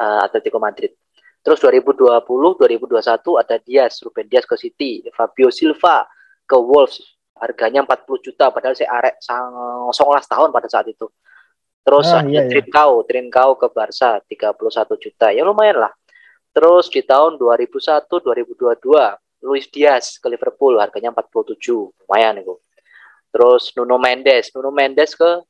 [0.02, 0.94] uh, Atletico Madrid.
[1.42, 6.06] Terus 2020 2021 ada Diaz, Ruben Diaz ke City, Fabio Silva
[6.46, 9.54] ke Wolves harganya 40 juta padahal saya arek sang
[9.90, 11.08] 19 tahun pada saat itu.
[11.88, 12.52] Terus ah, iya, iya.
[12.52, 15.32] Trincao, Trincao ke Barca 31 juta.
[15.32, 15.94] Ya lumayan lah.
[16.52, 18.84] Terus di tahun 2001 2022
[19.46, 21.56] Luis Diaz ke Liverpool harganya 47,
[22.04, 22.58] lumayan itu.
[23.30, 25.46] Terus Nuno Mendes, Nuno Mendes ke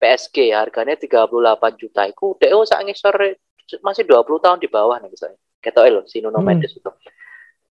[0.00, 2.04] PSG harganya 38 juta.
[2.08, 3.16] Iku DO oh, saat ngisor
[3.80, 5.38] masih 20 tahun di bawah nih misalnya.
[5.60, 6.46] Ketok lo si Nuno hmm.
[6.46, 6.90] Mendes itu.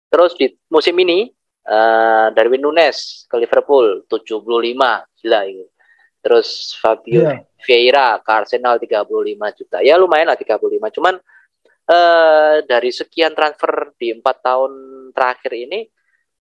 [0.07, 1.31] Terus di musim ini
[1.67, 4.43] uh, Darwin Nunes ke Liverpool 75
[5.23, 5.67] gila itu.
[6.23, 7.39] Terus Fabio yeah.
[7.63, 9.79] Vieira ke Arsenal 35 juta.
[9.83, 10.97] Ya lumayan lah 35.
[10.99, 11.15] Cuman
[11.87, 14.73] uh, dari sekian transfer di empat tahun
[15.15, 15.87] terakhir ini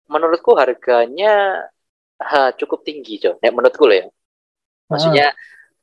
[0.07, 1.67] menurutku harganya
[2.21, 3.37] ha, cukup tinggi Jo.
[3.41, 4.07] Ya, menurutku loh ya.
[4.87, 5.35] Maksudnya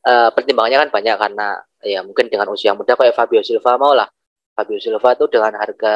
[0.08, 1.48] uh, pertimbangannya kan banyak karena
[1.84, 4.08] ya mungkin dengan usia muda kayak Fabio Silva mau lah.
[4.54, 5.96] Fabio Silva itu dengan harga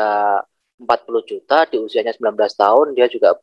[0.78, 3.38] 40 juta di usianya 19 tahun dia juga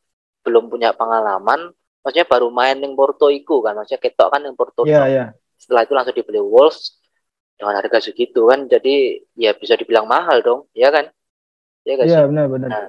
[0.46, 1.72] belum punya pengalaman.
[2.04, 3.74] Maksudnya baru main yang Porto itu kan.
[3.74, 4.84] Maksudnya ketok kan yang Porto.
[4.84, 5.16] Iya, yeah, iya.
[5.16, 5.28] Yeah.
[5.56, 7.00] Setelah itu langsung dibeli Wolves
[7.56, 8.68] dengan harga segitu kan.
[8.68, 11.08] Jadi ya bisa dibilang mahal dong, ya kan?
[11.84, 12.68] Ya Iya, yeah, benar benar.
[12.68, 12.86] Nah,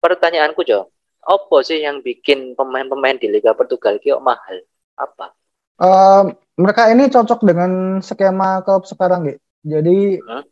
[0.00, 0.88] pertanyaanku Jo,
[1.20, 4.64] apa sih yang bikin pemain-pemain di Liga Portugal kyo mahal?
[4.96, 5.36] Apa?
[5.80, 9.40] Uh, mereka ini cocok dengan skema klub sekarang, gitu.
[9.62, 10.42] Jadi huh?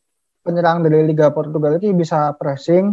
[0.40, 2.92] Penyerang dari Liga Portugal itu bisa pressing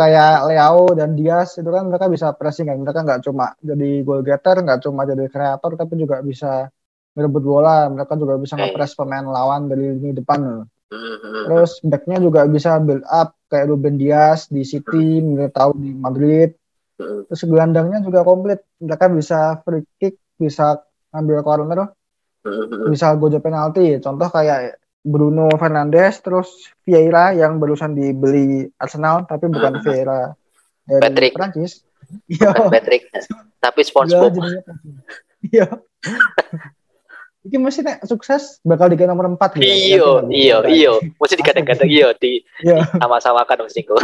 [0.00, 2.80] kayak Leo dan Diaz itu kan mereka bisa pressing kan.
[2.80, 6.72] Mereka nggak cuma jadi goal getter nggak cuma jadi kreator tapi juga bisa
[7.12, 7.90] merebut bola.
[7.92, 10.64] Mereka juga bisa nge-press pemain lawan dari lini depan.
[10.90, 11.46] Hmm.
[11.46, 16.50] terus backnya juga bisa build up kayak Ruben Diaz di City mereka tahu di Madrid.
[16.98, 18.60] Terus gelandangnya juga komplit.
[18.82, 20.82] Mereka bisa free kick, bisa
[21.14, 21.94] ambil corner,
[22.90, 24.02] bisa gojo penalti.
[24.02, 30.36] Contoh kayak Bruno Fernandes, terus Vieira yang barusan dibeli Arsenal, tapi bukan Vieira
[30.84, 31.34] dari Patrick.
[31.36, 31.72] Prancis.
[32.26, 32.50] Iya.
[32.66, 33.06] Patrick.
[33.62, 34.34] Tapi SpongeBob.
[35.46, 35.70] Iya.
[37.46, 39.64] Ini masih nek sukses bakal diganti nomor 4 gitu.
[39.64, 40.92] Iya, iya, iya.
[41.16, 42.44] Mesti digadang-gadang iya di
[43.00, 44.02] sama-samakan mesti kok.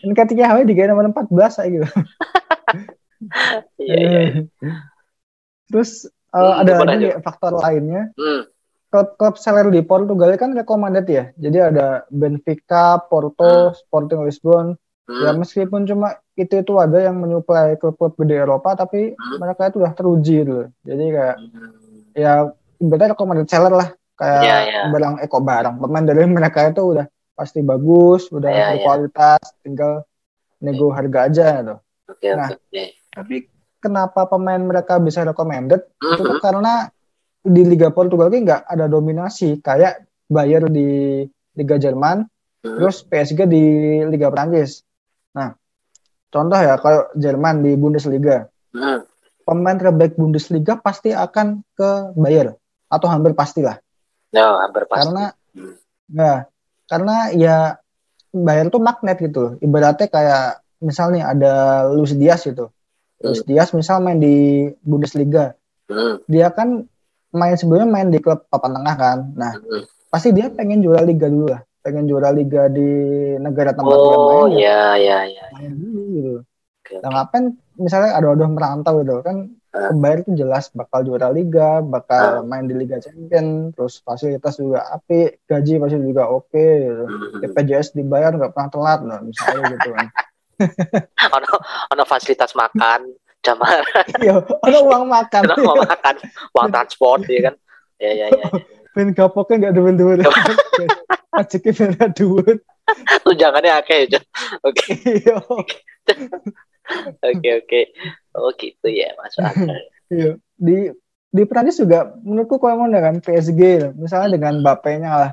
[0.00, 1.86] Kan ketika HW di nomor 14 kayak gitu.
[3.78, 4.42] Iya, iya, iya.
[5.70, 8.10] Terus uh, ada lagi faktor lainnya.
[8.18, 8.50] Hmm.
[8.90, 11.30] Klub-klub seller di Portugal kan recommended ya.
[11.38, 13.76] Jadi ada Benfica, Porto, hmm.
[13.86, 14.74] Sporting Lisbon.
[15.06, 15.20] Hmm.
[15.22, 19.38] Ya meskipun cuma itu itu ada yang menyuplai klub-klub gede Eropa, tapi hmm.
[19.38, 20.66] mereka itu udah teruji gitu.
[20.82, 21.70] Jadi kayak hmm.
[22.18, 22.32] ya
[22.82, 23.88] berarti recommended seller lah.
[24.18, 24.84] Kayak yeah, yeah.
[24.92, 25.74] barang eko barang.
[25.80, 29.60] Pemain dari mereka itu udah pasti bagus, udah yeah, berkualitas, yeah.
[29.64, 29.92] tinggal
[30.60, 31.76] nego harga aja gitu.
[32.10, 32.98] Okay, nah, okay.
[33.08, 33.48] tapi
[33.80, 35.80] kenapa pemain mereka bisa recommended?
[35.98, 36.20] Mm-hmm.
[36.20, 36.92] Itu karena
[37.40, 41.22] di Liga Portugal ini nggak ada dominasi kayak Bayern di
[41.58, 42.76] Liga Jerman, mm-hmm.
[42.78, 43.64] terus PSG di
[44.06, 44.86] Liga Prancis.
[45.34, 45.56] Nah,
[46.30, 48.98] contoh ya kalau Jerman di Bundesliga, mm-hmm.
[49.42, 52.54] pemain terbaik Bundesliga pasti akan ke Bayern
[52.86, 53.82] atau hampir pastilah.
[54.30, 55.10] No, hampir pasti.
[55.10, 55.24] Karena,
[55.58, 55.74] mm.
[56.14, 56.36] nah,
[56.86, 57.56] karena ya
[58.30, 61.52] bayar tuh magnet gitu ibaratnya kayak misalnya ada
[61.90, 62.70] Luis Diaz gitu
[63.20, 63.48] Luis hmm.
[63.50, 65.58] Diaz misal main di Bundesliga
[65.90, 66.24] hmm.
[66.30, 66.86] dia kan
[67.34, 69.18] main sebelumnya main di klub papan tengah kan.
[69.34, 69.84] Nah hmm.
[70.10, 71.62] pasti dia pengen juara liga dulu lah.
[71.80, 72.90] Pengen juara liga di
[73.40, 75.44] negara tempat oh, dia main oh iya iya iya.
[75.56, 76.34] Main dulu gitu.
[76.80, 81.78] Okay, nah ngapain misalnya ada ada merantau gitu kan Bayern itu jelas bakal juara liga,
[81.78, 87.04] bakal main di Liga Champion, terus fasilitas juga api, gaji pasti juga oke, okay, gitu.
[87.38, 90.06] BPJS dibayar nggak pernah telat, nah, misalnya gitu kan.
[91.38, 91.54] ono
[91.94, 93.82] ono fasilitas makan, jamar.
[94.24, 95.42] iya, ono uang makan.
[95.48, 96.14] ono uang makan,
[96.56, 97.54] uang transport ya kan.
[98.00, 98.46] Ya ya ya.
[98.90, 100.18] Ben gapoknya nggak duit-duit.
[101.38, 102.58] Ajaknya ben duit.
[103.22, 104.18] Tunjangannya akeh ya.
[104.66, 104.82] Oke.
[105.06, 105.38] Iya.
[107.22, 107.80] Oke oke.
[108.34, 109.38] Oh gitu ya Mas
[110.10, 110.42] Iya.
[110.58, 110.90] Di
[111.30, 115.30] di Prancis juga menurutku kalau mau dengan PSG misalnya dengan Mbappe-nya lah.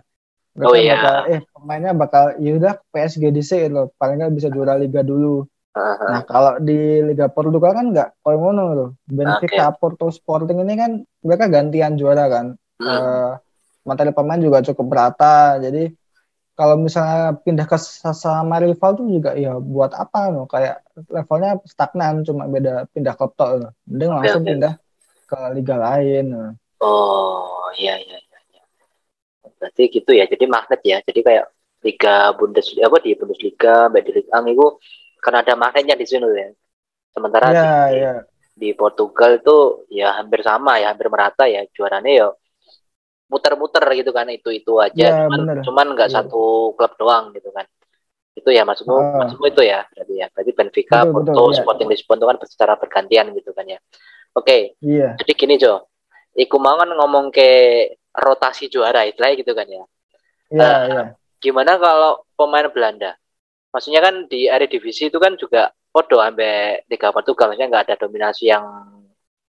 [0.61, 1.01] oh iya.
[1.01, 3.89] Bakal, eh pemainnya bakal ya udah PSG DC loh.
[3.97, 5.49] Paling nggak bisa juara liga dulu.
[5.77, 6.09] Uh-huh.
[6.09, 8.89] Nah kalau di Liga Portugal kan nggak kalau ngono loh.
[9.05, 9.77] Benfica, okay.
[9.77, 12.57] Porto, Sporting ini kan mereka gantian juara kan.
[12.81, 12.89] Hmm.
[12.89, 13.31] Uh,
[13.85, 15.61] materi pemain juga cukup rata.
[15.61, 15.93] Jadi
[16.57, 17.77] kalau misalnya pindah ke
[18.17, 20.81] sama rival tuh juga ya buat apa loh kayak
[21.13, 23.71] levelnya stagnan cuma beda pindah klub tok loh.
[23.85, 24.49] Mending langsung okay.
[24.57, 24.73] pindah
[25.29, 26.25] ke liga lain.
[26.33, 26.51] Loh.
[26.81, 28.39] Oh iya iya iya.
[28.49, 28.63] iya.
[29.61, 30.25] Berarti gitu ya.
[30.25, 30.97] Jadi magnet ya.
[31.05, 31.45] Jadi kayak
[31.85, 34.65] liga Bundes apa di Bundesliga, di Liga Ang itu
[35.19, 36.49] karena ada magnetnya di sini ya.
[37.13, 38.13] Sementara ya, di, ya.
[38.53, 42.27] di Portugal itu ya hampir sama ya hampir merata ya juaranya ya
[43.27, 45.55] muter-muter gitu kan itu itu aja ya, cuman bener.
[45.67, 46.15] cuman nggak ya.
[46.21, 47.67] satu klub doang gitu kan
[48.37, 49.17] itu ya maksudmu oh.
[49.19, 51.57] maksudmu itu ya berarti ya berarti Benfica betul, Porto betul, ya.
[51.59, 53.79] Sporting Lisbon itu kan secara bergantian gitu kan ya
[54.31, 54.61] oke okay.
[54.79, 55.17] iya.
[55.19, 55.89] jadi gini Jo
[56.37, 57.49] Iku mau kan ngomong ke
[58.13, 59.83] rotasi juara itu gitu kan ya
[60.53, 61.03] iya uh, iya
[61.37, 63.13] gimana kalau pemain Belanda
[63.71, 67.95] maksudnya kan di area divisi itu kan juga podo sampai tiga Portugal maksudnya nggak ada
[68.07, 68.65] dominasi yang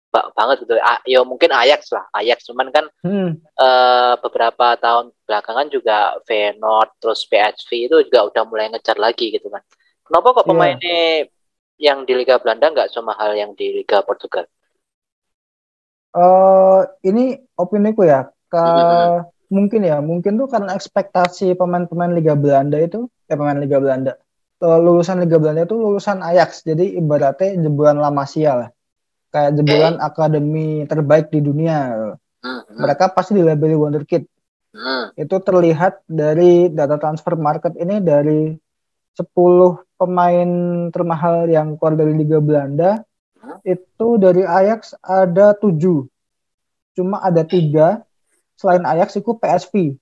[0.09, 3.45] banget gitu ya mungkin Ajax lah Ajax cuman kan hmm.
[3.61, 9.53] uh, beberapa tahun belakangan juga Feyenoord terus PSV itu juga udah mulai ngejar lagi gitu
[9.53, 9.61] kan
[10.09, 10.51] kenapa kok iya.
[10.51, 11.21] pemainnya yeah.
[11.77, 14.49] yang di Liga Belanda nggak sama hal yang di Liga Portugal
[16.17, 22.37] uh, ini opini ku ya ke hmm mungkin ya mungkin tuh karena ekspektasi pemain-pemain Liga
[22.37, 24.17] Belanda itu ya pemain Liga Belanda
[24.59, 28.69] lulusan Liga Belanda itu lulusan Ajax jadi ibaratnya jebolan La Masia lah
[29.31, 30.07] kayak jebolan okay.
[30.09, 31.95] akademi terbaik di dunia
[32.43, 32.81] hmm.
[32.81, 34.27] mereka pasti dilabeli wonderkid
[34.75, 35.15] hmm.
[35.15, 38.57] itu terlihat dari data transfer market ini dari
[39.15, 39.31] 10
[39.99, 40.51] pemain
[40.91, 42.99] termahal yang keluar dari Liga Belanda
[43.39, 43.63] hmm.
[43.63, 46.09] itu dari Ajax ada tujuh
[46.99, 48.03] cuma ada tiga
[48.59, 49.95] selain Ajax itu PSV.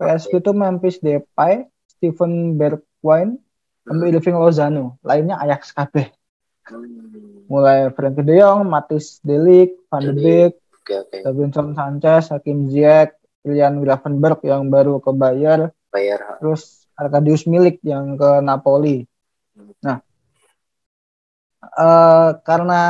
[0.00, 3.42] PSV itu Memphis Depay, Steven Bergwijn,
[3.82, 4.10] sama hmm.
[4.14, 4.84] Irving Lozano.
[5.02, 6.14] Lainnya Ajax KB.
[6.70, 7.50] Hmm.
[7.50, 13.80] Mulai Frankie De Jong, Matis Delik, Van de Beek, okay, Davinson Sanchez, Hakim Ziyech, Julian
[13.80, 16.20] Gravenberg yang baru ke Bayer, Bayer.
[16.38, 19.08] terus Arkadius Milik yang ke Napoli.
[19.56, 19.72] Hmm.
[19.80, 19.98] Nah,
[21.64, 22.82] uh, karena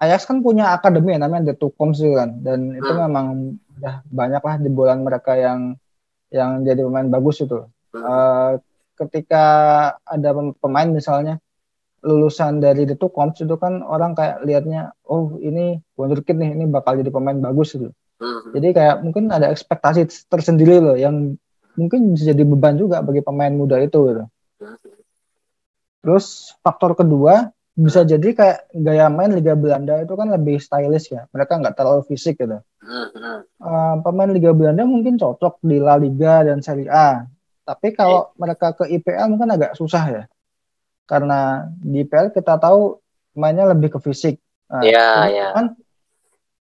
[0.00, 3.00] Ajax kan punya akademi ya, namanya The Tucoms kan dan itu hmm.
[3.04, 3.26] memang
[3.80, 5.76] udah banyak lah jebolan mereka yang
[6.30, 7.66] yang jadi pemain bagus itu.
[7.90, 8.02] Hmm.
[8.02, 8.52] Uh,
[8.96, 9.44] ketika
[10.06, 11.42] ada pemain misalnya
[12.00, 16.96] lulusan dari The Tucoms itu kan orang kayak liatnya oh ini wonderkid nih ini bakal
[16.96, 17.92] jadi pemain bagus gitu.
[18.20, 18.52] Hmm.
[18.56, 21.36] Jadi kayak mungkin ada ekspektasi tersendiri loh yang
[21.76, 24.24] mungkin bisa jadi beban juga bagi pemain muda itu gitu.
[24.60, 24.76] Hmm.
[26.00, 31.28] Terus faktor kedua bisa jadi kayak gaya main Liga Belanda itu kan lebih stylish ya.
[31.32, 32.60] Mereka nggak terlalu fisik gitu.
[32.80, 37.28] Uh, pemain Liga Belanda mungkin cocok di La Liga dan Serie A.
[37.68, 40.22] Tapi kalau mereka ke IPL mungkin agak susah ya.
[41.04, 42.96] Karena di IPL kita tahu
[43.36, 44.40] mainnya lebih ke fisik.
[44.70, 45.50] Nah, yeah, yeah.
[45.52, 45.66] kan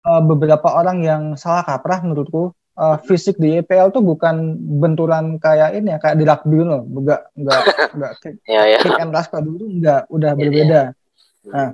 [0.03, 5.77] uh, beberapa orang yang salah kaprah menurutku uh, fisik di IPL tuh bukan benturan kayak
[5.77, 7.61] ini ya kayak di rugby loh, enggak enggak
[7.93, 8.81] enggak kick, yeah, yeah.
[8.81, 10.81] kick and rush dulu enggak udah yeah, berbeda.
[10.81, 11.53] Yeah.
[11.53, 11.69] Nah,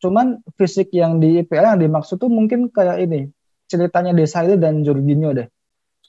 [0.00, 3.28] cuman fisik yang di IPL yang dimaksud tuh mungkin kayak ini
[3.66, 5.48] ceritanya Desailly dan Jorginho deh.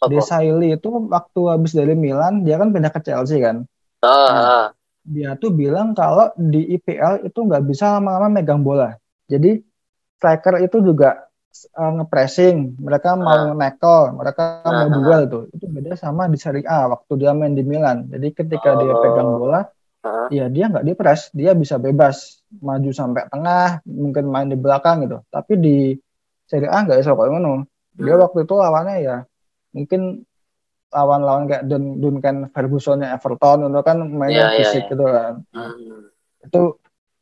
[0.02, 3.66] Oh, Desailly itu waktu habis dari Milan dia kan pindah ke Chelsea kan.
[4.06, 4.66] Uh, nah,
[5.02, 8.94] dia tuh bilang kalau di IPL itu nggak bisa lama-lama megang bola.
[9.26, 9.58] Jadi
[10.18, 11.28] striker itu juga
[11.74, 15.44] uh, ngepressing, mereka mau uh, nekel, mereka uh, mau duel tuh.
[15.50, 18.06] Itu beda sama di Serie A waktu dia main di Milan.
[18.12, 19.62] Jadi ketika uh, dia pegang bola,
[20.06, 25.10] uh, ya dia nggak dipres, dia bisa bebas maju sampai tengah, mungkin main di belakang
[25.10, 25.26] gitu.
[25.32, 25.78] Tapi di
[26.48, 27.68] Serie A nggak bisa kayak ngono.
[27.98, 28.24] Dia hmm.
[28.24, 29.18] waktu itu lawannya ya
[29.76, 30.02] mungkin
[30.88, 35.34] lawan-lawan kayak Dun Duncan Ferguson Everton itu kan mainnya yeah, iya, fisik yeah, gitu kan.
[35.52, 36.08] Hmm.
[36.48, 36.62] Itu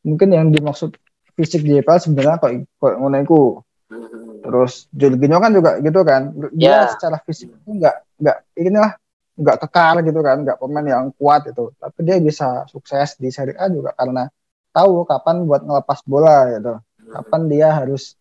[0.06, 0.94] mungkin yang dimaksud
[1.34, 3.42] fisik di EPL sebenarnya kok kok ngono iku.
[3.90, 4.46] Hmm.
[4.46, 6.22] Terus Jorginho kan juga gitu kan.
[6.54, 6.86] Dia yeah.
[6.86, 8.92] secara fisik itu nggak nggak inilah
[9.36, 11.74] nggak kekar gitu kan, nggak pemain yang kuat itu.
[11.76, 14.30] Tapi dia bisa sukses di Serie A juga karena
[14.70, 18.18] tahu kapan buat ngelepas bola gitu kapan dia harus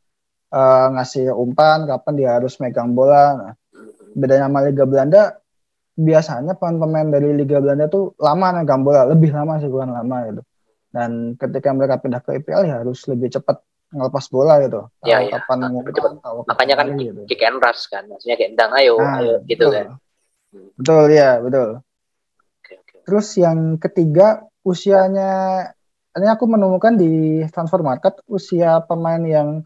[0.56, 3.54] uh, ngasih umpan kapan dia harus megang bola nah,
[4.16, 5.24] bedanya sama Liga Belanda
[5.96, 10.42] biasanya pemain-pemain dari Liga Belanda tuh lama megang bola lebih lama sih bukan lama gitu
[10.96, 13.60] dan ketika mereka pindah ke IPL ya harus lebih cepat
[13.92, 15.40] ngelepas bola gitu tahu ya, ya.
[15.40, 15.84] kapan mau
[16.24, 17.22] tahu makanya kan gitu.
[17.28, 19.76] kick and rush kan maksudnya kayak endang ayo nah, ayo gitu betul.
[19.76, 19.88] kan
[20.80, 21.70] betul ya betul
[22.64, 23.00] okay, okay.
[23.08, 25.32] terus yang ketiga usianya
[26.16, 29.64] ini aku menemukan di transfer market usia pemain yang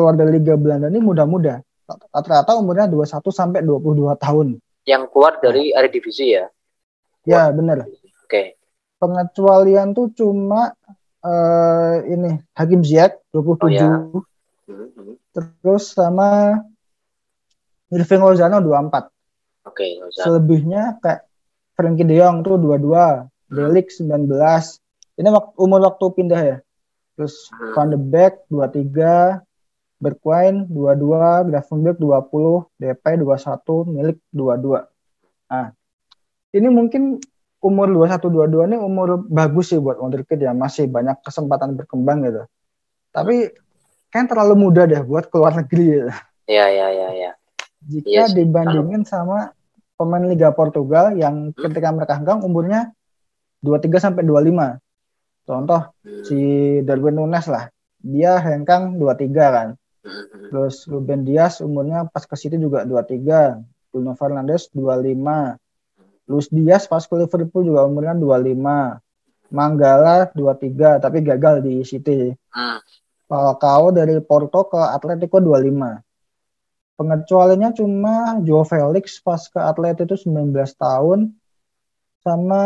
[0.00, 1.60] keluar dari Liga Belanda ini muda-muda.
[1.84, 4.56] Rata-rata umurnya 21 sampai 22 tahun.
[4.88, 6.48] Yang keluar dari area divisi ya?
[7.28, 7.84] Ya, benar.
[7.84, 8.00] Oke.
[8.24, 8.46] Okay.
[8.96, 10.72] Pengecualian tuh cuma
[11.20, 13.60] uh, ini Hakim Ziyech 27.
[13.60, 13.88] Oh, ya.
[14.70, 15.20] Hmm.
[15.36, 16.56] Terus sama
[17.92, 18.72] Irving Lozano 24.
[19.68, 21.28] Oke, okay, Selebihnya kayak
[21.76, 23.28] Frankie De Jong tuh 22, hmm.
[23.52, 24.24] Delik 19,
[25.20, 26.56] ini waktu, umur waktu pindah ya.
[27.20, 27.72] Terus hmm.
[27.76, 29.44] Van de Beek 23,
[30.00, 34.88] Bergwijn 22, Gravenberg 20, DP 21, Milik 22.
[35.52, 35.76] Nah,
[36.56, 37.20] ini mungkin
[37.60, 42.48] umur 21 22 ini umur bagus sih buat wonderkid ya, masih banyak kesempatan berkembang gitu.
[43.12, 43.52] Tapi
[44.08, 46.08] kan terlalu muda deh buat keluar negeri.
[46.48, 47.30] Iya, iya, iya, iya.
[47.84, 49.52] Jika iya dibandingin sama
[50.00, 51.60] pemain Liga Portugal yang hmm.
[51.60, 52.96] ketika mereka hengkang umurnya
[53.60, 54.80] 23 sampai 25.
[55.44, 56.24] Contoh hmm.
[56.24, 56.38] si
[56.88, 57.68] Darwin Nunes lah.
[58.00, 59.68] Dia hengkang 23 kan.
[60.00, 60.48] Hmm.
[60.48, 63.60] Terus Ruben Dias umurnya pas ke situ juga 23.
[63.90, 65.58] Bruno Fernandes 25.
[66.30, 69.00] Luis Diaz pas ke Liverpool juga umurnya 25.
[69.50, 72.32] Manggala 23 tapi gagal di City.
[72.54, 72.80] Hmm.
[73.30, 76.02] Falcao dari Porto ke Atletico 25.
[77.00, 81.32] Pengecualiannya cuma Joe Felix pas ke Atlet itu 19 tahun
[82.20, 82.62] sama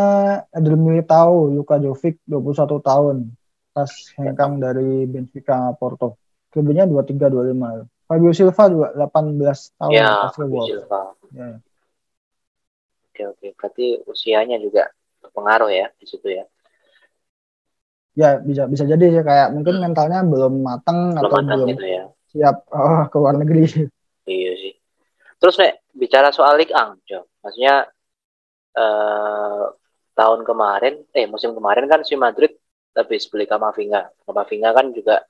[0.50, 3.16] Eder Militao, Luka Jovic 21 tahun
[3.70, 6.18] pas hengkang dari Benfica Porto.
[6.54, 7.90] Kemudiannya 23 25.
[8.06, 11.00] Fabio Silva juga 18 tahun ya, Fabio Silva.
[11.34, 11.58] Ya.
[13.10, 14.86] Oke oke, berarti usianya juga
[15.18, 16.44] berpengaruh ya di situ ya.
[18.14, 19.82] Ya bisa bisa jadi sih kayak mungkin hmm.
[19.82, 22.04] mentalnya belum matang atau matang belum gitu ya.
[22.30, 23.90] siap oh, ke luar negeri.
[24.24, 24.74] Iya sih.
[25.42, 27.26] Terus nek bicara soal Ligue 1, Jo.
[27.42, 27.84] Maksudnya
[28.78, 29.64] eh,
[30.14, 32.54] tahun kemarin, eh musim kemarin kan si Madrid
[32.94, 34.10] habis beli Kamavinga.
[34.24, 35.26] Kamavinga kan juga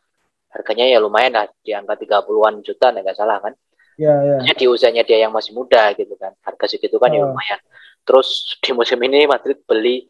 [0.54, 3.54] harganya ya lumayan lah di angka 30-an juta nggak salah kan.
[3.94, 4.54] Iya, iya.
[4.58, 6.34] di usianya dia yang masih muda gitu kan.
[6.42, 7.14] Harga segitu kan oh.
[7.14, 7.60] ya lumayan.
[8.06, 10.06] Terus di musim ini Madrid beli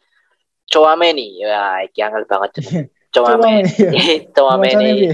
[0.68, 1.40] Chouameni.
[1.40, 2.61] Ya, iki angel banget.
[3.14, 3.72] Chouameni.
[4.33, 5.12] Chouameni.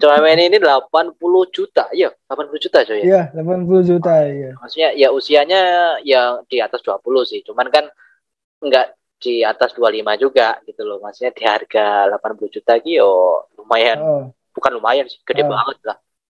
[0.00, 1.16] Chouameni ini 80
[1.48, 1.88] juta.
[1.92, 3.00] Iya, 80 juta coy.
[3.00, 4.52] Iya, 80 juta iya.
[4.60, 5.60] Maksudnya ya usianya
[6.04, 7.40] ya di atas 20 sih.
[7.40, 7.88] Cuman kan
[8.60, 10.98] enggak di atas 25 juga gitu loh.
[11.00, 11.86] Maksudnya di harga
[12.20, 13.10] 80 juta gitu yo
[13.56, 13.98] lumayan.
[14.00, 14.24] Oh.
[14.56, 15.52] Bukan lumayan sih, gede oh.
[15.52, 15.96] banget lah.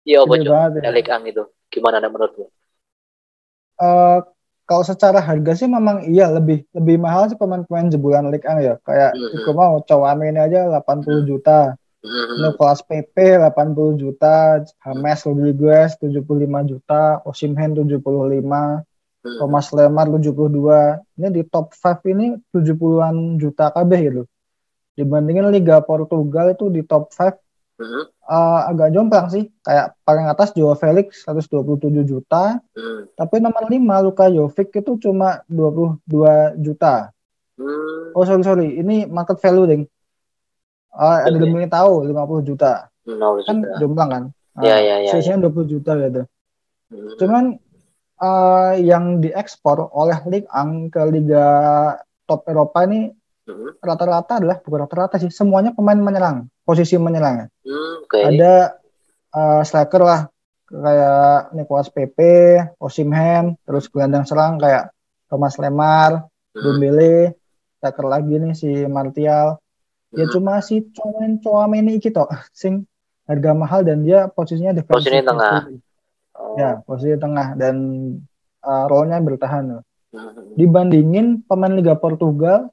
[0.07, 0.51] Iya, Bojo.
[0.79, 1.45] Delik Ang itu.
[1.69, 2.47] Gimana menurutmu?
[3.77, 4.25] Uh,
[4.65, 8.75] kalau secara harga sih memang iya lebih lebih mahal sih pemain-pemain jebolan Ligue 1 ya.
[8.87, 9.53] Kayak mm -hmm.
[9.53, 11.77] mau Cowame ini aja 80 juta.
[12.07, 17.99] Ini kelas PP 80 juta, James Rodriguez 75 juta, Osimhen 75,
[19.39, 21.19] Thomas Lemar 72.
[21.19, 24.23] Ini di top 5 ini 70-an juta KB gitu.
[24.97, 27.35] Dibandingin Liga Portugal itu di top 5 uh,
[28.31, 29.51] uh, agak jomplang sih.
[29.61, 33.01] Kayak paling atas Joao Felix 127 juta, uh.
[33.19, 37.13] tapi nomor 5 Luka Jovic itu cuma 22 juta.
[37.61, 38.17] Uh.
[38.17, 39.83] Oh sorry sorry, ini market value ding.
[40.97, 41.69] Uh, ada okay.
[41.69, 42.89] tahu 50 juta.
[43.05, 44.25] 50 kan jomplang kan?
[44.65, 45.11] Iya iya iya.
[45.13, 46.25] Sisinya 20 juta gitu.
[46.87, 47.17] Hmm.
[47.21, 47.45] Cuman
[48.21, 51.47] uh, yang diekspor oleh Ligue 1 ke liga
[52.27, 53.11] top Eropa ini
[53.47, 53.81] hmm.
[53.81, 57.47] rata-rata adalah bukan rata-rata sih, semuanya pemain menyerang, posisi menyerang.
[57.63, 58.23] Hmm, okay.
[58.35, 58.77] Ada
[59.33, 60.21] uh, striker lah
[60.67, 64.91] kayak Nicolas Pepe, Osimhen, terus gelandang serang kayak
[65.31, 66.63] Thomas Lemar, hmm.
[66.63, 67.39] Dembele,
[67.79, 69.61] striker lagi nih si Martial
[70.15, 70.33] ya hmm.
[70.33, 70.87] cuma si
[71.43, 72.87] Coameni iki toh sing
[73.27, 75.67] harga mahal dan dia posisinya di posisi tengah.
[76.57, 77.77] Ya posisi tengah dan
[78.65, 79.85] uh, role-nya bertahan
[80.57, 82.73] dibandingin pemain Liga Portugal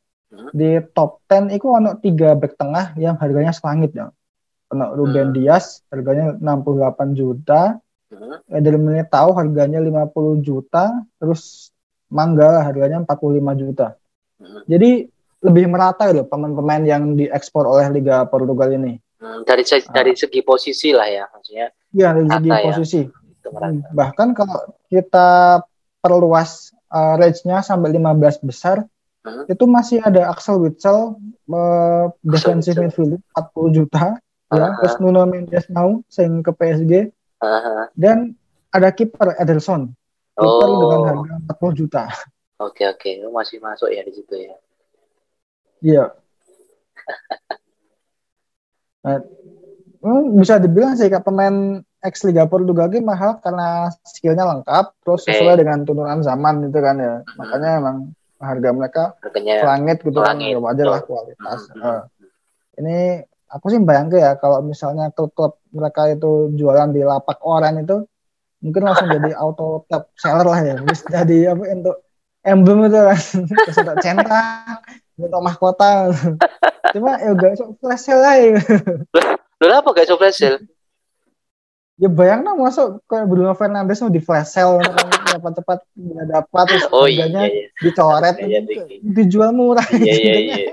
[0.55, 4.09] di top 10 itu ono tiga back tengah yang harganya selangit ya
[4.73, 5.35] ono Ruben hmm.
[5.35, 7.77] Dias harganya 68 juta
[8.09, 8.49] hmm.
[8.49, 8.79] Eder
[9.11, 10.89] tahu harganya 50 juta
[11.21, 11.69] terus
[12.13, 13.99] Mangga harganya 45 juta
[14.41, 14.65] hmm.
[14.65, 15.11] jadi
[15.43, 18.95] lebih merata gitu pemain-pemain yang diekspor oleh Liga Portugal ini.
[19.19, 21.67] Hmm, dari se dari segi posisi lah ya maksudnya.
[21.91, 22.49] Iya dari segi
[23.03, 23.22] ya.
[23.49, 23.81] Posisi.
[23.81, 25.61] Hmm, bahkan kalau kita
[25.99, 28.85] perluas uh, range-nya sampai 15 besar,
[29.25, 29.51] hmm.
[29.51, 31.17] itu masih ada Axel Witsel
[31.51, 34.11] uh, defensive midfielder 40 juta, uh
[34.51, 34.59] -huh.
[34.59, 37.83] ya, terus Nuno Mendes mau sing ke PSG, uh -huh.
[37.95, 38.35] dan
[38.69, 39.91] ada kiper Ederson,
[40.35, 40.79] kiper oh.
[40.79, 42.03] dengan harga 40 juta.
[42.61, 43.33] Oke okay, oke, okay.
[43.33, 44.55] masih masuk ya di situ ya.
[45.83, 46.05] Iya.
[49.03, 49.19] nah,
[49.99, 55.39] hmm, bisa dibilang sih pemain ex Liga Portugal ini mahal karena skillnya lengkap, terus okay.
[55.39, 57.15] sesuai dengan turunan zaman itu kan ya.
[57.23, 57.35] Hmm.
[57.39, 57.97] Makanya emang
[58.43, 61.59] harga mereka Harganya langit gitu kan, ya wajar lah kualitas.
[61.71, 61.81] Hmm.
[61.81, 62.01] Uh.
[62.83, 68.03] Ini aku sih bayangin ya kalau misalnya klub-klub mereka itu jualan di lapak orang itu
[68.59, 70.75] mungkin langsung jadi auto top seller lah ya.
[70.83, 72.03] Bisa jadi apa untuk
[72.43, 73.19] emblem itu kan
[73.71, 74.77] kesudah centang
[75.17, 76.11] untuk mahkota
[76.93, 78.59] cuma ya gak sok flash sale lah ya
[79.63, 80.59] lu apa gak sok flash sale
[82.01, 84.81] ya bayang nah masuk kayak Bruno Fernandes mau di flash sale
[85.29, 87.65] cepat-cepat nggak dapat terus oh, iya, iya, iya.
[87.81, 90.67] dicoret iya, iya, dijual murah iya, iya, iya.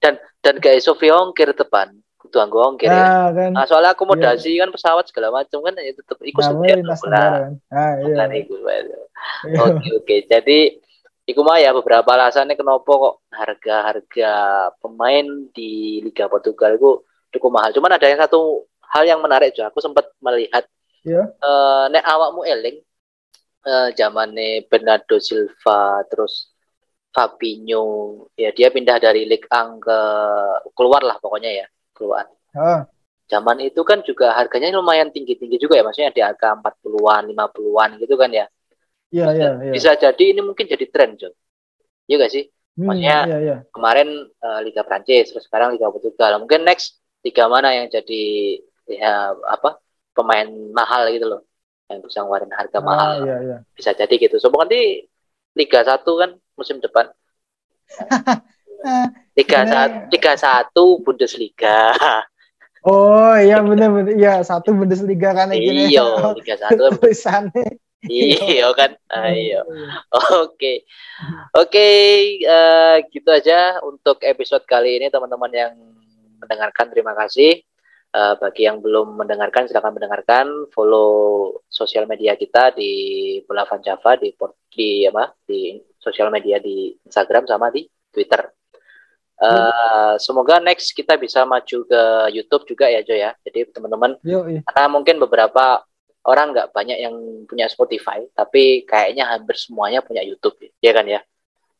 [0.00, 3.34] dan dan kayak Sofi ongkir depan kudu anggo ongkir nah, ya.
[3.34, 3.50] Kan.
[3.52, 4.64] Nah, soalnya akomodasi iya.
[4.64, 6.98] kan pesawat segala macam kan ya tetap ikut nah, sendiri lah.
[7.68, 8.24] Nah, iya.
[9.58, 10.16] Oke oke.
[10.30, 10.58] Jadi
[11.22, 14.32] Iku mah ya beberapa alasannya kenapa kok harga-harga
[14.82, 17.70] pemain di Liga Portugal itu cukup mahal.
[17.70, 19.72] Cuman ada yang satu hal yang menarik juga.
[19.72, 20.68] Aku sempat melihat
[21.02, 22.78] ya uh, nek awakmu eling
[23.66, 26.52] uh, zamane Bernardo Silva terus
[27.12, 29.98] Fabinho ya dia pindah dari Ligue 1 ke
[30.72, 32.24] keluar lah pokoknya ya keluar.
[32.56, 32.88] Ah.
[33.28, 38.14] Zaman itu kan juga harganya lumayan tinggi-tinggi juga ya maksudnya di angka 40-an, 50-an gitu
[38.20, 38.46] kan ya.
[39.12, 39.72] Iya, iya, iya.
[39.72, 41.32] Bisa jadi ini mungkin jadi tren, Jo.
[42.08, 42.44] Iya gak sih?
[42.76, 43.56] Hmm, Maksudnya iya, iya.
[43.68, 44.08] kemarin
[44.40, 46.40] uh, Liga Prancis, terus sekarang Liga Portugal.
[46.40, 48.24] Mungkin next liga mana yang jadi
[48.86, 49.78] ya apa
[50.12, 51.42] pemain mahal gitu loh.
[51.88, 53.10] Yang bisa ngeluarin harga Ah, mahal.
[53.24, 53.56] iya, iya.
[53.76, 54.36] bisa jadi gitu.
[54.38, 55.06] So nanti
[55.52, 57.12] Liga satu kan musim depan.
[58.82, 59.08] Ah,
[59.38, 61.92] Liga satu Liga satu Bundesliga.
[62.82, 64.18] Oh iya bener bener.
[64.18, 66.02] Iya satu Bundesliga kan iya
[66.34, 67.78] Liga satu tulisannya.
[68.02, 68.98] iya kan.
[69.06, 69.62] Ayo
[70.10, 70.82] oke.
[71.54, 71.86] Oke
[72.42, 75.72] eh, gitu aja untuk episode kali ini teman-teman yang
[76.42, 76.90] mendengarkan.
[76.90, 77.62] Terima kasih
[78.12, 84.20] Eh, bagi yang belum mendengarkan silakan mendengarkan follow sosial media kita di Bola Van Java
[84.20, 84.36] di
[84.68, 88.52] di apa di sosial media di Instagram sama di Twitter.
[89.40, 92.02] Eh, semoga next kita bisa maju ke
[92.36, 93.32] YouTube juga ya Jo ya.
[93.48, 94.60] Jadi teman-teman iya.
[94.60, 95.80] karena mungkin beberapa
[96.28, 97.16] orang nggak banyak yang
[97.48, 101.24] punya Spotify, tapi kayaknya hampir semuanya punya YouTube, ya kan ya.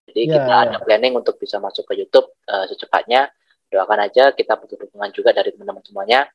[0.09, 0.65] Jadi Ya, kita ya.
[0.65, 3.29] ada planning untuk bisa masuk ke YouTube eh, secepatnya.
[3.73, 6.29] Doakan aja kita butuh dukungan juga dari teman-teman semuanya.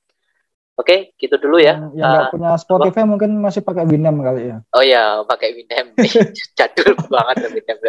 [0.78, 1.74] Oke, gitu dulu ya.
[1.74, 4.58] Yang yang nggak Eh, punya Spotify mungkin masih pakai Winamp kali ya.
[4.78, 5.98] oh ya, pakai Winamp.
[6.58, 7.82] Jadul banget ya Winamp.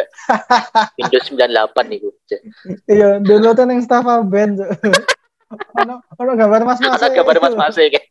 [0.97, 2.09] Windows 98 nih, Bu.
[2.89, 3.09] Iya,
[3.53, 4.57] tuh yang staff band.
[5.81, 7.01] Ono ono gambar Mas Mas.
[7.01, 8.05] Ada gambar Mas Mas kayak.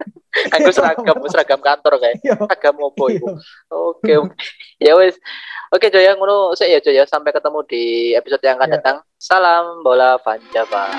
[0.55, 2.18] Aku seragam, seragam kantor kayak.
[2.22, 2.34] Iya.
[2.34, 3.26] Seragam opo ibu.
[3.30, 3.43] Iya.
[3.70, 4.34] Oke, oke.
[4.82, 5.14] Ya wes.
[5.70, 7.05] Oke Joya, ngono saya ya Joya.
[7.07, 8.74] Sampai ketemu di episode yang akan Ya.
[8.80, 8.97] datang.
[9.18, 10.91] Salam bola Van Java.